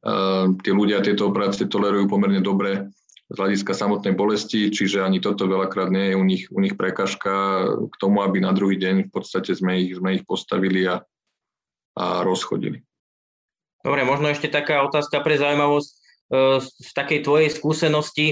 Uh, 0.01 0.57
tí 0.65 0.73
ľudia 0.73 1.05
tieto 1.05 1.29
operácie 1.29 1.69
tolerujú 1.69 2.09
pomerne 2.09 2.41
dobre. 2.41 2.89
z 3.31 3.39
hľadiska 3.39 3.79
samotnej 3.79 4.19
bolesti, 4.19 4.75
čiže 4.75 5.07
ani 5.07 5.23
toto 5.23 5.47
veľakrát 5.47 5.87
nie 5.87 6.11
je 6.11 6.15
u 6.19 6.25
nich, 6.27 6.45
u 6.51 6.59
nich 6.59 6.75
prekažka 6.75 7.63
k 7.87 7.95
tomu, 8.03 8.27
aby 8.27 8.43
na 8.43 8.51
druhý 8.51 8.75
deň 8.75 9.07
v 9.07 9.11
podstate 9.15 9.55
sme 9.55 9.79
ich, 9.87 9.95
sme 9.95 10.19
ich 10.19 10.27
postavili 10.27 10.83
a, 10.91 10.99
a 11.95 12.27
rozchodili. 12.27 12.83
Dobre, 13.87 14.03
možno 14.03 14.29
ešte 14.35 14.51
taká 14.51 14.83
otázka 14.83 15.23
pre 15.23 15.39
zaujímavosť 15.39 15.91
e, 15.95 15.97
z 16.61 16.91
takej 16.91 17.21
tvojej 17.23 17.49
skúsenosti. 17.55 18.27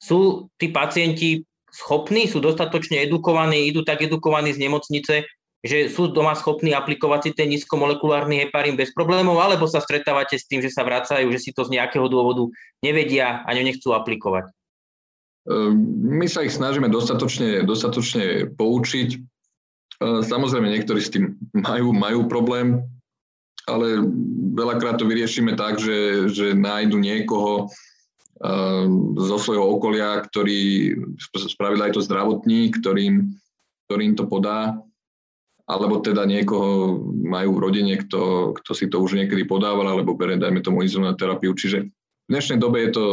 Sú 0.00 0.48
tí 0.56 0.72
pacienti 0.72 1.44
schopní, 1.68 2.24
sú 2.24 2.40
dostatočne 2.40 3.04
edukovaní, 3.04 3.68
idú 3.68 3.84
tak 3.84 4.00
edukovaní 4.00 4.56
z 4.56 4.64
nemocnice, 4.64 5.28
že 5.64 5.90
sú 5.90 6.14
doma 6.14 6.38
schopní 6.38 6.70
aplikovať 6.70 7.20
si 7.20 7.30
ten 7.34 7.50
nízkomolekulárny 7.50 8.46
heparín 8.46 8.78
bez 8.78 8.94
problémov, 8.94 9.42
alebo 9.42 9.66
sa 9.66 9.82
stretávate 9.82 10.38
s 10.38 10.46
tým, 10.46 10.62
že 10.62 10.70
sa 10.70 10.86
vracajú, 10.86 11.26
že 11.34 11.42
si 11.42 11.50
to 11.50 11.66
z 11.66 11.74
nejakého 11.74 12.06
dôvodu 12.06 12.46
nevedia 12.78 13.42
a 13.42 13.50
nechcú 13.50 13.90
aplikovať? 13.90 14.54
Ehm, 15.48 15.74
my 16.14 16.30
sa 16.30 16.46
ich 16.46 16.54
snažíme 16.54 16.86
dostatočne, 16.86 17.66
dostatočne 17.66 18.54
poučiť. 18.54 19.08
Ehm, 19.18 20.22
samozrejme, 20.22 20.70
niektorí 20.70 21.00
s 21.02 21.10
tým 21.10 21.34
majú, 21.58 21.90
majú 21.90 22.30
problém, 22.30 22.86
ale 23.66 23.98
veľakrát 24.54 25.02
to 25.02 25.10
vyriešime 25.10 25.58
tak, 25.58 25.82
že, 25.82 26.30
že 26.30 26.54
nájdu 26.54 27.02
niekoho 27.02 27.66
ehm, 28.46 29.18
zo 29.18 29.36
svojho 29.42 29.66
okolia, 29.74 30.22
ktorý 30.22 30.94
spravil 31.34 31.82
aj 31.82 31.98
to 31.98 32.00
zdravotník, 32.06 32.78
ktorým, 32.78 33.34
ktorým 33.90 34.14
to 34.14 34.22
podá 34.30 34.78
alebo 35.68 36.00
teda 36.00 36.24
niekoho 36.24 36.96
majú 37.12 37.60
v 37.60 37.62
rodine, 37.68 37.94
kto, 38.00 38.56
kto 38.56 38.70
si 38.72 38.88
to 38.88 39.04
už 39.04 39.20
niekedy 39.20 39.44
podával, 39.44 39.84
alebo 39.84 40.16
bere, 40.16 40.40
dajme 40.40 40.64
tomu, 40.64 40.80
terapiu. 41.12 41.52
Čiže 41.52 41.92
v 42.28 42.30
dnešnej 42.32 42.56
dobe 42.56 42.88
je 42.88 42.90
to, 42.96 43.04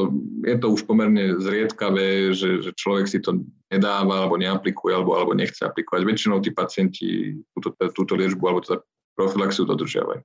je 0.47 0.55
to 0.55 0.67
už 0.71 0.87
pomerne 0.87 1.35
zriedkavé, 1.43 2.31
že, 2.31 2.63
že 2.63 2.71
človek 2.71 3.11
si 3.11 3.19
to 3.19 3.43
nedáva, 3.67 4.23
alebo 4.23 4.39
neaplikuje, 4.39 4.95
alebo, 4.95 5.19
alebo 5.19 5.35
nechce 5.35 5.67
aplikovať. 5.67 6.01
Väčšinou 6.07 6.39
tí 6.39 6.55
pacienti 6.55 7.35
túto, 7.51 7.75
túto 7.91 8.15
liečbu 8.15 8.43
alebo 8.47 8.63
teda 8.63 8.79
profilaxiu 9.19 9.67
dodržiavajú. 9.67 10.23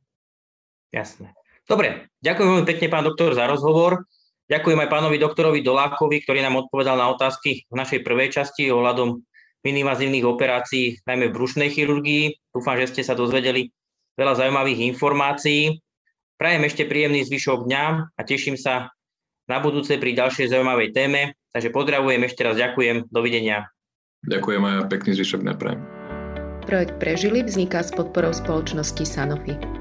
Jasné. 0.95 1.35
Dobre, 1.67 2.11
ďakujem 2.23 2.49
veľmi 2.51 2.67
pekne, 2.67 2.87
pán 2.91 3.07
doktor, 3.07 3.35
za 3.35 3.47
rozhovor. 3.47 4.07
Ďakujem 4.51 4.83
aj 4.83 4.91
pánovi 4.91 5.23
doktorovi 5.23 5.63
Dolákovi, 5.63 6.27
ktorý 6.27 6.43
nám 6.43 6.67
odpovedal 6.67 6.99
na 6.99 7.15
otázky 7.15 7.71
v 7.71 7.75
našej 7.79 8.03
prvej 8.03 8.35
časti 8.35 8.67
ohľadom 8.75 9.23
minimazívnych 9.61 10.25
operácií, 10.25 11.01
najmä 11.05 11.29
v 11.29 11.37
brušnej 11.37 11.69
chirurgii. 11.73 12.33
Dúfam, 12.53 12.77
že 12.81 12.97
ste 12.97 13.03
sa 13.05 13.15
dozvedeli 13.15 13.69
veľa 14.17 14.41
zaujímavých 14.41 14.89
informácií. 14.97 15.81
Prajem 16.41 16.65
ešte 16.65 16.89
príjemný 16.89 17.25
zvyšok 17.29 17.69
dňa 17.69 17.85
a 18.17 18.21
teším 18.25 18.57
sa 18.57 18.89
na 19.45 19.59
budúce 19.61 20.01
pri 20.01 20.17
ďalšej 20.17 20.57
zaujímavej 20.57 20.97
téme. 20.97 21.37
Takže 21.53 21.75
pozdravujem, 21.75 22.23
ešte 22.25 22.47
raz 22.47 22.57
ďakujem, 22.57 23.11
dovidenia. 23.13 23.69
Ďakujem 24.25 24.63
a 24.65 24.73
pekný 24.89 25.17
zvyšok 25.21 25.41
dňa 25.45 25.55
prajem. 25.57 25.81
Projekt 26.65 26.95
Prežili 27.03 27.43
vzniká 27.43 27.83
s 27.83 27.91
podporou 27.91 28.31
spoločnosti 28.31 29.03
Sanofi. 29.03 29.80